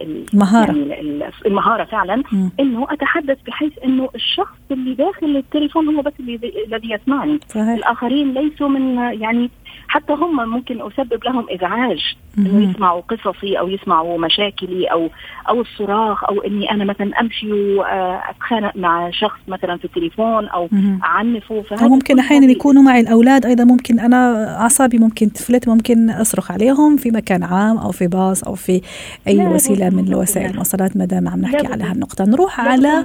المهارة. 0.00 0.72
يعني 0.72 1.24
المهارة 1.46 1.84
فعلا 1.84 2.22
إنه 2.60 2.86
أتحدث 2.90 3.38
بحيث 3.46 3.72
إنه 3.84 4.08
الشخص 4.14 4.56
اللي 4.70 4.94
داخل 4.94 5.36
التليفون 5.36 5.96
هو 5.96 6.02
بس 6.02 6.12
الذي 6.20 6.92
يسمعني. 6.92 7.38
صحيح. 7.48 7.68
الآخرين 7.68 8.34
ليسوا 8.34 8.68
من 8.68 8.98
يعني 8.98 9.50
حتى 9.88 10.12
هم 10.12 10.48
ممكن 10.50 10.82
أسبب 10.82 11.24
لهم 11.24 11.46
إزعاج 11.50 12.16
إنه 12.38 12.70
يسمعوا 12.70 13.00
قصصي 13.00 13.58
أو 13.58 13.68
يسمعوا 13.68 14.18
مشاكلي 14.18 14.86
أو 14.86 15.10
أو 15.48 15.60
الصراخ 15.60 16.24
أو 16.24 16.40
إني 16.40 16.70
أنا 16.70 16.84
مثلا 16.84 17.11
امشي 17.14 17.52
واتخانق 17.52 18.76
مع 18.76 19.10
شخص 19.10 19.38
مثلا 19.48 19.76
في 19.76 19.84
التليفون 19.84 20.48
أو 20.48 20.68
اعنفه 21.04 21.62
فهذا 21.62 21.88
ممكن 21.88 22.18
أحيانا 22.18 22.46
يكونوا 22.46 22.82
معي 22.82 23.00
الأولاد 23.00 23.46
أيضا 23.46 23.64
ممكن 23.64 24.00
أنا 24.00 24.50
أعصابي 24.60 24.98
ممكن 24.98 25.32
تفلت 25.32 25.68
ممكن 25.68 26.10
أصرخ 26.10 26.50
عليهم 26.52 26.96
في 26.96 27.10
مكان 27.10 27.42
عام 27.42 27.78
أو 27.78 27.90
في 27.90 28.06
باص 28.06 28.44
أو 28.44 28.54
في 28.54 28.82
أي 29.28 29.46
وسيلة 29.46 29.90
من 29.90 30.14
وسائل 30.14 30.50
المواصلات 30.50 30.96
ما 30.96 31.04
دام 31.04 31.28
عم 31.28 31.40
نحكي 31.40 31.66
على 31.66 31.84
هالنقطه 31.84 32.24
نروح 32.24 32.60
على 32.60 33.04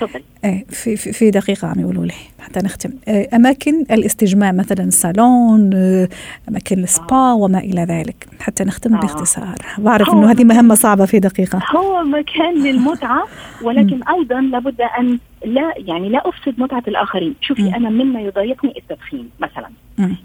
تفضلي 0.00 0.22
إيه 0.44 0.66
في 0.68 0.96
في 0.96 1.30
دقيقة 1.30 1.68
عم 1.68 1.80
يقولوا 1.80 2.06
لي 2.06 2.14
حتى 2.38 2.60
نختم. 2.64 2.90
إيه، 3.08 3.36
أماكن 3.36 3.80
الاستجمام 3.90 4.56
مثلا 4.56 4.84
الصالون 4.84 5.74
إيه، 5.74 6.08
أماكن 6.48 6.82
السبا 6.82 7.32
وما 7.32 7.58
إلى 7.58 7.82
ذلك. 7.82 8.26
حتى 8.40 8.64
نختم 8.64 8.94
آه. 8.94 9.00
باختصار. 9.00 9.54
بعرف 9.78 10.08
إنه 10.10 10.30
هذه 10.30 10.44
مهمة 10.44 10.74
صعبة 10.74 11.04
في 11.06 11.18
دقيقة. 11.18 11.62
هو 11.76 12.04
مكان 12.04 12.54
للمتعة 12.62 13.24
ولكن 13.62 14.00
أيضا 14.02 14.40
لابد 14.40 14.80
أن 14.80 15.18
لا 15.46 15.74
يعني 15.76 16.08
لا 16.08 16.28
أفسد 16.28 16.60
متعة 16.60 16.82
الآخرين. 16.88 17.34
شوفي 17.40 17.76
أنا 17.76 17.88
مما 17.88 18.20
يضايقني 18.20 18.74
التدخين 18.76 19.30
مثلا. 19.40 19.68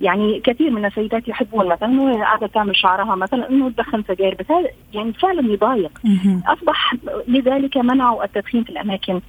يعني 0.01 0.39
كثير 0.39 0.69
من 0.69 0.85
السيدات 0.85 1.27
يحبون 1.27 1.67
مثلا 1.67 2.01
وهي 2.01 2.21
قاعدة 2.21 2.47
تعمل 2.47 2.75
شعرها 2.75 3.15
مثلا 3.15 3.49
إنه 3.49 3.69
تدخن 3.69 4.03
سجاير. 4.07 4.35
بس 4.39 4.51
هذا 4.51 4.69
يعني 4.93 5.13
فعلا 5.13 5.53
يضايق. 5.53 6.01
أصبح 6.47 6.95
لذلك 7.27 7.77
منعوا 7.77 8.23
التدخين 8.23 8.63
في 8.63 8.69
الأماكن 8.69 9.21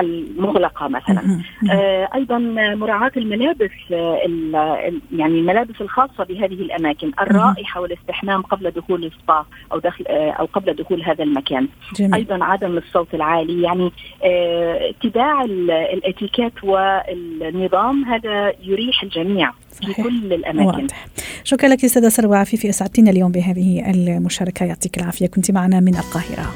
المغلقة 0.00 0.88
مثلا. 0.88 1.42
آه 1.72 2.08
أيضا 2.14 2.38
مراعاة 2.74 3.12
الملابس 3.16 3.70
يعني 3.90 5.38
الملابس 5.38 5.80
الخاصة 5.80 6.24
بهذه 6.24 6.54
الأماكن 6.54 7.12
الرائحة 7.20 7.80
والاستحمام 7.80 8.42
قبل 8.42 8.70
دخول 8.70 9.04
السبا 9.04 9.44
أو 9.72 9.78
داخل 9.78 10.04
آه 10.08 10.30
أو 10.30 10.44
قبل 10.52 10.72
دخول 10.72 11.02
هذا 11.02 11.24
المكان. 11.24 11.68
جميل. 11.96 12.14
أيضا 12.14 12.44
عدم 12.44 12.78
الصوت 12.78 13.14
العالي 13.14 13.62
يعني 13.62 13.92
آه، 14.24 14.94
اتباع 15.04 15.44
الاتيكيت 15.92 16.64
والنظام 16.64 18.04
هذا 18.04 18.52
يريح 18.62 19.02
الجميع 19.02 19.50
صحيح. 19.82 19.96
في 19.96 20.02
كل 20.02 20.32
الأماكن. 20.32 20.82
واضح. 20.82 21.06
شكرا 21.44 21.68
لك 21.68 21.84
أستاذة 21.84 22.08
سروه 22.08 22.36
عفيفي 22.36 22.68
أسعدتنا 22.68 23.10
اليوم 23.10 23.32
بهذه 23.32 23.90
المشاركة. 23.90 24.66
يعطيك 24.66 24.98
العافية. 24.98 25.26
كنت 25.26 25.50
معنا 25.50 25.80
من 25.80 25.94
القاهرة. 25.94 26.54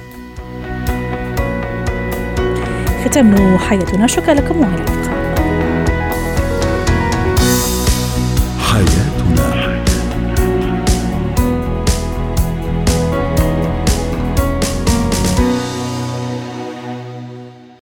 ختام 3.04 3.58
حياتنا. 3.58 4.06
شكرا 4.06 4.34
لكم 4.34 4.60
وعلى 4.60 4.74
اللقاء. 4.74 5.05